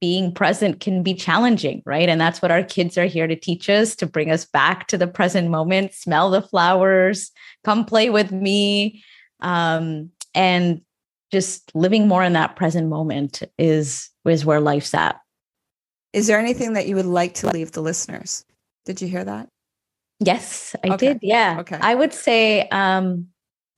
being 0.00 0.32
present 0.32 0.80
can 0.80 1.02
be 1.02 1.14
challenging, 1.14 1.82
right? 1.86 2.08
And 2.08 2.20
that's 2.20 2.42
what 2.42 2.50
our 2.50 2.62
kids 2.62 2.98
are 2.98 3.06
here 3.06 3.26
to 3.26 3.36
teach 3.36 3.70
us 3.70 3.96
to 3.96 4.06
bring 4.06 4.30
us 4.30 4.44
back 4.44 4.88
to 4.88 4.98
the 4.98 5.06
present 5.06 5.48
moment, 5.48 5.94
smell 5.94 6.30
the 6.30 6.42
flowers, 6.42 7.30
come 7.66 7.84
play 7.84 8.08
with 8.10 8.30
me. 8.32 9.02
Um, 9.40 10.10
and 10.34 10.80
just 11.32 11.74
living 11.74 12.08
more 12.08 12.22
in 12.22 12.32
that 12.34 12.56
present 12.56 12.88
moment 12.88 13.42
is 13.58 14.08
is 14.24 14.44
where 14.46 14.60
life's 14.60 14.94
at. 14.94 15.16
is 16.12 16.26
there 16.28 16.38
anything 16.38 16.72
that 16.74 16.86
you 16.88 16.94
would 16.96 17.12
like 17.20 17.34
to 17.34 17.50
leave 17.50 17.72
the 17.72 17.82
listeners 17.82 18.44
did 18.86 19.02
you 19.02 19.08
hear 19.08 19.24
that 19.24 19.48
Yes, 20.18 20.74
I 20.82 20.88
Okay. 20.94 21.08
did. 21.08 21.18
Yeah. 21.20 21.56
Okay. 21.60 21.78
I 21.78 21.94
would 21.94 22.12
say 22.14 22.68
um 22.70 23.28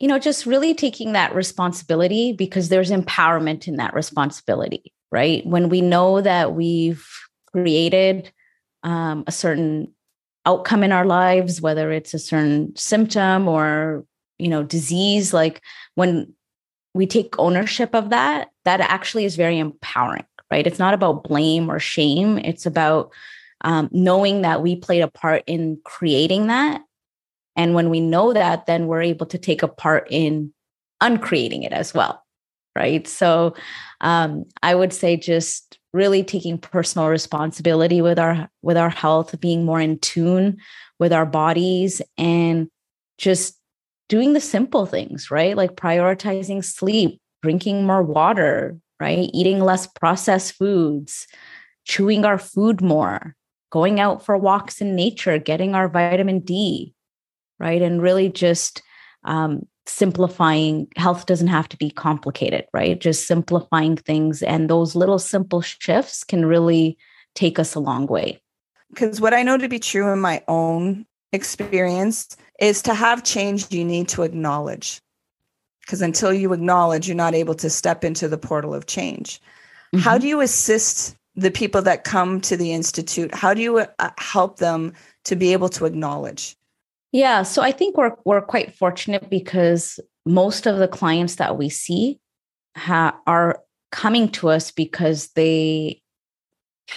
you 0.01 0.07
know, 0.07 0.19
just 0.21 0.47
really 0.47 0.75
taking 0.75 1.13
that 1.15 1.35
responsibility 1.35 2.33
because 2.33 2.69
there's 2.69 2.93
empowerment 2.93 3.67
in 3.67 3.77
that 3.79 3.95
responsibility, 3.95 4.93
right? 5.11 5.45
When 5.45 5.69
we 5.71 5.81
know 5.81 6.21
that 6.21 6.55
we've 6.55 7.05
created 7.51 8.31
um, 8.85 9.25
a 9.27 9.33
certain 9.33 9.93
outcome 10.49 10.83
in 10.83 10.93
our 10.93 11.05
lives, 11.05 11.61
whether 11.61 11.93
it's 11.93 12.15
a 12.15 12.19
certain 12.19 12.75
symptom 12.75 13.47
or, 13.47 14.05
you 14.39 14.49
know, 14.49 14.63
disease, 14.63 15.33
like 15.33 15.63
when 15.95 16.33
we 16.95 17.07
take 17.07 17.39
ownership 17.39 17.95
of 17.95 18.11
that, 18.11 18.49
that 18.65 18.81
actually 18.81 19.25
is 19.25 19.37
very 19.37 19.59
empowering, 19.59 20.25
right? 20.51 20.67
It's 20.67 20.79
not 20.79 20.95
about 20.95 21.25
blame 21.25 21.71
or 21.71 21.79
shame. 21.79 22.39
It's 22.39 22.67
about 22.67 23.13
um, 23.61 23.89
knowing 23.93 24.43
that 24.43 24.63
we 24.63 24.77
played 24.77 25.03
a 25.03 25.09
part 25.09 25.43
in 25.47 25.79
creating 25.85 26.47
that 26.47 26.83
and 27.59 27.75
when 27.75 27.91
we 27.91 28.01
know 28.01 28.33
that, 28.33 28.67
then 28.67 28.87
we're 28.87 29.03
able 29.03 29.27
to 29.27 29.37
take 29.37 29.65
a 29.65 29.69
part 29.69 30.07
in 30.11 30.55
uncreating 31.01 31.65
it 31.65 31.73
as 31.73 31.93
well. 31.93 32.25
Right. 32.77 33.07
So 33.09 33.55
um, 34.01 34.45
I 34.63 34.77
would 34.77 34.93
say 34.93 35.17
just 35.17 35.78
really 35.93 36.23
taking 36.23 36.59
personal 36.59 37.09
responsibility 37.09 38.01
with 38.01 38.19
our 38.19 38.49
with 38.63 38.77
our 38.77 38.91
health, 38.91 39.39
being 39.41 39.65
more 39.65 39.81
in 39.81 39.99
tune 39.99 40.59
with 40.99 41.13
our 41.13 41.27
bodies 41.27 42.03
and 42.17 42.69
just 43.17 43.59
doing 44.09 44.33
the 44.33 44.41
simple 44.41 44.87
things, 44.87 45.31
right? 45.31 45.57
Like 45.57 45.77
prioritizing 45.77 46.65
sleep, 46.65 47.21
drinking 47.43 47.87
more 47.87 48.03
water, 48.03 48.79
right? 49.01 49.31
Eating 49.33 49.61
less 49.61 49.87
processed 49.87 50.55
foods, 50.55 51.27
chewing 51.85 52.25
our 52.25 52.39
food 52.39 52.81
more, 52.81 53.35
going 53.71 54.01
out 54.01 54.25
for 54.25 54.37
walks 54.37 54.81
in 54.81 54.97
nature, 54.97 55.39
getting 55.39 55.75
our 55.75 55.89
vitamin 55.89 56.41
D, 56.41 56.95
right? 57.59 57.83
And 57.83 58.03
really 58.03 58.29
just 58.29 58.83
um, 59.25 59.67
simplifying 59.89 60.87
health 60.97 61.27
doesn't 61.27 61.49
have 61.49 61.69
to 61.71 61.77
be 61.77 61.91
complicated, 61.91 62.67
right? 62.73 63.01
Just 63.01 63.27
simplifying 63.27 63.97
things. 63.97 64.43
And 64.43 64.69
those 64.69 64.95
little 64.95 65.19
simple 65.19 65.61
shifts 65.61 66.25
can 66.25 66.45
really 66.45 66.99
take 67.35 67.59
us 67.59 67.75
a 67.75 67.81
long 67.81 68.07
way. 68.07 68.41
Because 68.91 69.21
what 69.21 69.35
I 69.35 69.43
know 69.43 69.59
to 69.59 69.69
be 69.69 69.79
true 69.79 70.11
in 70.13 70.21
my 70.21 70.43
own 70.49 71.07
experience 71.33 72.37
is 72.61 72.83
to 72.83 72.95
have 72.95 73.25
change, 73.25 73.71
you 73.71 73.85
need 73.85 74.09
to 74.09 74.23
acknowledge. 74.23 75.01
Because 75.81 76.03
until 76.03 76.33
you 76.33 76.53
acknowledge, 76.53 77.09
you're 77.09 77.17
not 77.17 77.35
able 77.35 77.55
to 77.55 77.71
step 77.71 78.05
into 78.05 78.29
the 78.29 78.39
portal 78.39 78.75
of 78.75 78.87
change. 78.87 79.41
Mm-hmm. 79.95 79.99
How 79.99 80.19
do 80.19 80.27
you 80.27 80.41
assist 80.41 81.17
the 81.35 81.51
people 81.51 81.81
that 81.83 82.05
come 82.05 82.41
to 82.43 82.57
the 82.57 82.73
Institute? 82.73 83.35
How 83.35 83.55
do 83.55 83.63
you 83.63 83.79
uh, 83.79 84.11
help 84.19 84.59
them 84.59 84.93
to 85.25 85.37
be 85.37 85.53
able 85.53 85.69
to 85.71 85.87
acknowledge? 85.87 86.57
Yeah, 87.13 87.43
so 87.43 87.63
I 87.63 87.73
think 87.73 87.97
we're 87.97 88.15
we're 88.25 88.43
quite 88.43 88.75
fortunate 88.75 89.31
because 89.31 89.99
most 90.27 90.67
of 90.67 90.79
the 90.79 90.89
clients 90.89 91.37
that 91.37 91.57
we 91.57 91.71
see 91.71 92.21
ha- 92.77 93.19
are 93.27 93.61
coming 93.91 94.29
to 94.29 94.51
us 94.51 94.71
because 94.71 95.29
they 95.29 96.03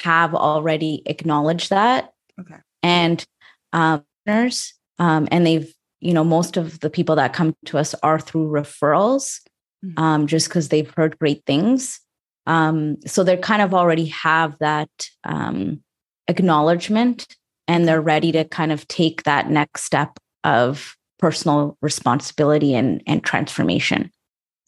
have 0.04 0.36
already 0.36 1.02
acknowledged 1.06 1.70
that. 1.70 2.12
Okay. 2.40 2.56
And 2.84 3.26
um, 3.74 4.04
um, 4.28 5.28
and 5.32 5.46
they've 5.46 5.74
you 6.02 6.14
know 6.14 6.24
most 6.24 6.58
of 6.58 6.80
the 6.82 6.90
people 6.90 7.16
that 7.16 7.34
come 7.34 7.56
to 7.66 7.78
us 7.78 7.96
are 8.04 8.20
through 8.20 8.48
referrals, 8.48 9.40
mm-hmm. 9.84 10.02
um, 10.02 10.28
just 10.28 10.50
because 10.50 10.70
they've 10.70 10.92
heard 10.92 11.18
great 11.20 11.44
things. 11.46 12.00
Um, 12.48 12.98
so 13.06 13.24
they 13.24 13.38
kind 13.38 13.62
of 13.62 13.74
already 13.74 14.06
have 14.08 14.58
that 14.60 14.90
um, 15.24 15.84
acknowledgement 16.28 17.28
and 17.72 17.88
they're 17.88 18.02
ready 18.02 18.34
to 18.34 18.44
kind 18.44 18.74
of 18.74 18.86
take 18.90 19.24
that 19.24 19.50
next 19.50 19.84
step 19.84 20.20
of 20.44 20.98
personal 21.20 21.78
responsibility 21.82 22.76
and, 22.76 23.02
and 23.08 23.24
transformation. 23.24 24.12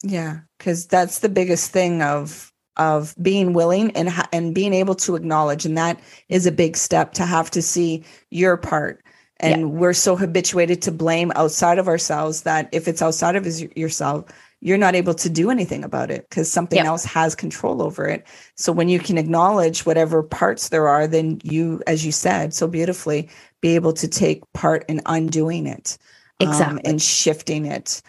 Yeah, 0.02 0.40
because 0.58 0.86
that's 0.86 1.18
the 1.18 1.28
biggest 1.28 1.70
thing 1.70 2.00
of 2.02 2.50
of 2.76 3.14
being 3.22 3.52
willing 3.52 3.92
and 3.92 4.10
and 4.32 4.54
being 4.54 4.72
able 4.72 4.94
to 4.96 5.16
acknowledge, 5.16 5.66
and 5.66 5.76
that 5.76 6.00
is 6.30 6.46
a 6.46 6.52
big 6.52 6.78
step 6.78 7.12
to 7.14 7.26
have 7.26 7.50
to 7.50 7.60
see 7.60 8.04
your 8.30 8.56
part. 8.56 9.04
And 9.38 9.60
yeah. 9.60 9.66
we're 9.66 9.92
so 9.92 10.16
habituated 10.16 10.80
to 10.82 10.92
blame 10.92 11.30
outside 11.36 11.78
of 11.78 11.88
ourselves 11.88 12.42
that 12.42 12.70
if 12.72 12.88
it's 12.88 13.02
outside 13.02 13.36
of 13.36 13.46
yourself, 13.76 14.24
you're 14.64 14.78
not 14.78 14.94
able 14.94 15.12
to 15.12 15.28
do 15.28 15.50
anything 15.50 15.84
about 15.84 16.10
it 16.10 16.26
because 16.26 16.50
something 16.50 16.78
yep. 16.78 16.86
else 16.86 17.04
has 17.04 17.34
control 17.34 17.82
over 17.82 18.08
it. 18.08 18.26
So 18.56 18.72
when 18.72 18.88
you 18.88 18.98
can 18.98 19.18
acknowledge 19.18 19.84
whatever 19.84 20.22
parts 20.22 20.70
there 20.70 20.88
are, 20.88 21.06
then 21.06 21.38
you, 21.44 21.82
as 21.86 22.06
you 22.06 22.10
said 22.10 22.54
so 22.54 22.66
beautifully, 22.66 23.28
be 23.60 23.74
able 23.74 23.92
to 23.92 24.08
take 24.08 24.42
part 24.54 24.86
in 24.88 25.02
undoing 25.04 25.66
it 25.66 25.98
exactly. 26.40 26.78
Um, 26.78 26.80
and 26.86 27.02
shifting 27.02 27.66
it. 27.66 28.00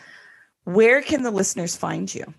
Where 0.64 1.02
can 1.02 1.24
the 1.24 1.32
listeners 1.32 1.76
find 1.76 2.14
you? 2.16 2.34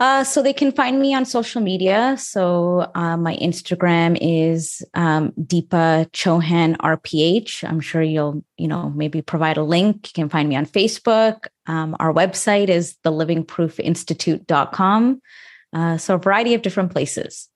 Uh, 0.00 0.24
so 0.24 0.42
they 0.42 0.52
can 0.52 0.72
find 0.72 1.00
me 1.00 1.14
on 1.14 1.24
social 1.24 1.62
media. 1.62 2.16
So 2.18 2.90
uh, 2.96 3.16
my 3.16 3.36
Instagram 3.36 4.18
is 4.20 4.82
um, 4.94 5.30
Deepa 5.40 6.10
Chohan 6.10 6.76
RPH. 6.78 7.62
I'm 7.68 7.78
sure 7.78 8.02
you'll, 8.02 8.44
you 8.58 8.66
know, 8.66 8.90
maybe 8.90 9.22
provide 9.22 9.56
a 9.56 9.62
link. 9.62 10.08
You 10.08 10.12
can 10.14 10.28
find 10.28 10.48
me 10.48 10.56
on 10.56 10.66
Facebook. 10.66 11.46
Um, 11.66 11.94
our 12.00 12.12
website 12.12 12.70
is 12.70 12.96
thelivingproofinstitute.com. 13.04 15.22
Uh, 15.72 15.96
so 15.96 16.16
a 16.16 16.18
variety 16.18 16.54
of 16.54 16.62
different 16.62 16.90
places. 16.90 17.48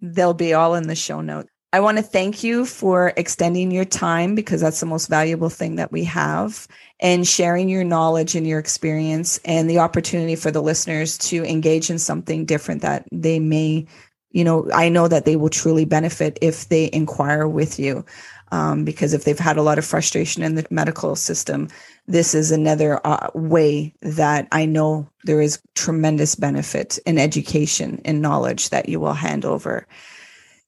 They'll 0.00 0.34
be 0.34 0.54
all 0.54 0.76
in 0.76 0.86
the 0.86 0.94
show 0.94 1.20
notes. 1.20 1.50
I 1.76 1.80
want 1.80 1.98
to 1.98 2.02
thank 2.02 2.42
you 2.42 2.64
for 2.64 3.12
extending 3.18 3.70
your 3.70 3.84
time 3.84 4.34
because 4.34 4.62
that's 4.62 4.80
the 4.80 4.86
most 4.86 5.08
valuable 5.08 5.50
thing 5.50 5.76
that 5.76 5.92
we 5.92 6.04
have 6.04 6.66
and 7.00 7.28
sharing 7.28 7.68
your 7.68 7.84
knowledge 7.84 8.34
and 8.34 8.46
your 8.46 8.58
experience 8.58 9.36
and 9.44 9.68
the 9.68 9.80
opportunity 9.80 10.36
for 10.36 10.50
the 10.50 10.62
listeners 10.62 11.18
to 11.18 11.44
engage 11.44 11.90
in 11.90 11.98
something 11.98 12.46
different 12.46 12.80
that 12.80 13.06
they 13.12 13.38
may, 13.38 13.86
you 14.30 14.42
know, 14.42 14.66
I 14.72 14.88
know 14.88 15.06
that 15.06 15.26
they 15.26 15.36
will 15.36 15.50
truly 15.50 15.84
benefit 15.84 16.38
if 16.40 16.66
they 16.70 16.88
inquire 16.94 17.46
with 17.46 17.78
you. 17.78 18.06
Um, 18.52 18.86
because 18.86 19.12
if 19.12 19.24
they've 19.24 19.38
had 19.38 19.58
a 19.58 19.62
lot 19.62 19.76
of 19.76 19.84
frustration 19.84 20.42
in 20.42 20.54
the 20.54 20.66
medical 20.70 21.14
system, 21.14 21.68
this 22.06 22.34
is 22.34 22.52
another 22.52 23.06
uh, 23.06 23.28
way 23.34 23.92
that 24.00 24.48
I 24.50 24.64
know 24.64 25.10
there 25.24 25.42
is 25.42 25.60
tremendous 25.74 26.36
benefit 26.36 26.98
in 27.04 27.18
education 27.18 28.00
and 28.06 28.22
knowledge 28.22 28.70
that 28.70 28.88
you 28.88 28.98
will 28.98 29.12
hand 29.12 29.44
over. 29.44 29.86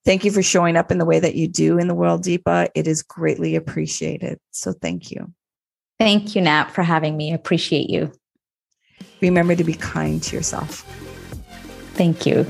Thank 0.05 0.25
you 0.25 0.31
for 0.31 0.43
showing 0.43 0.77
up 0.77 0.91
in 0.91 0.99
the 0.99 1.05
way 1.05 1.21
that 1.21 1.35
you 1.35 1.49
do 1.49 1.79
in 1.79 1.89
the 1.89 1.95
world, 1.95 2.25
Deepa. 2.25 2.69
It 2.75 2.87
is 2.87 3.03
greatly 3.03 3.57
appreciated. 3.57 4.39
So 4.53 4.73
thank 4.73 5.11
you. 5.11 5.33
Thank 5.99 6.35
you, 6.35 6.43
Nat, 6.43 6.71
for 6.71 6.83
having 6.83 7.17
me. 7.17 7.33
I 7.33 7.35
Appreciate 7.35 7.91
you. 7.91 8.13
Remember 9.21 9.55
to 9.55 9.65
be 9.65 9.75
kind 9.75 10.23
to 10.23 10.37
yourself. 10.37 10.83
Thank 11.95 12.25
you. 12.25 12.47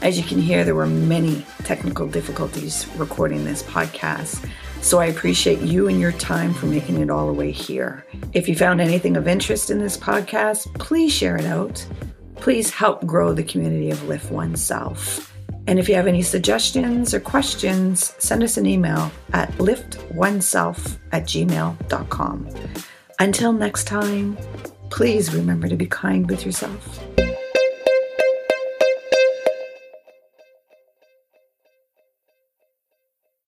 As 0.00 0.16
you 0.16 0.22
can 0.22 0.40
hear, 0.40 0.64
there 0.64 0.76
were 0.76 0.86
many 0.86 1.44
technical 1.64 2.06
difficulties 2.06 2.86
recording 2.96 3.44
this 3.44 3.64
podcast. 3.64 4.48
So 4.80 5.00
I 5.00 5.06
appreciate 5.06 5.60
you 5.60 5.88
and 5.88 5.98
your 5.98 6.12
time 6.12 6.54
for 6.54 6.66
making 6.66 7.00
it 7.00 7.10
all 7.10 7.26
the 7.26 7.32
way 7.32 7.50
here. 7.50 8.06
If 8.32 8.48
you 8.48 8.54
found 8.54 8.80
anything 8.80 9.16
of 9.16 9.26
interest 9.26 9.70
in 9.70 9.80
this 9.80 9.96
podcast, 9.96 10.72
please 10.78 11.12
share 11.12 11.36
it 11.36 11.46
out. 11.46 11.84
Please 12.36 12.70
help 12.70 13.04
grow 13.04 13.32
the 13.32 13.42
community 13.42 13.90
of 13.90 14.06
Lift 14.06 14.30
Oneself. 14.30 15.27
And 15.68 15.78
if 15.78 15.86
you 15.86 15.96
have 15.96 16.06
any 16.06 16.22
suggestions 16.22 17.12
or 17.12 17.20
questions, 17.20 18.14
send 18.18 18.42
us 18.42 18.56
an 18.56 18.64
email 18.64 19.12
at 19.34 19.52
liftoneself 19.58 20.96
at 21.12 21.24
gmail.com. 21.24 22.48
Until 23.18 23.52
next 23.52 23.84
time, 23.84 24.38
please 24.88 25.34
remember 25.34 25.68
to 25.68 25.76
be 25.76 25.84
kind 25.84 26.26
with 26.30 26.46
yourself. 26.46 27.27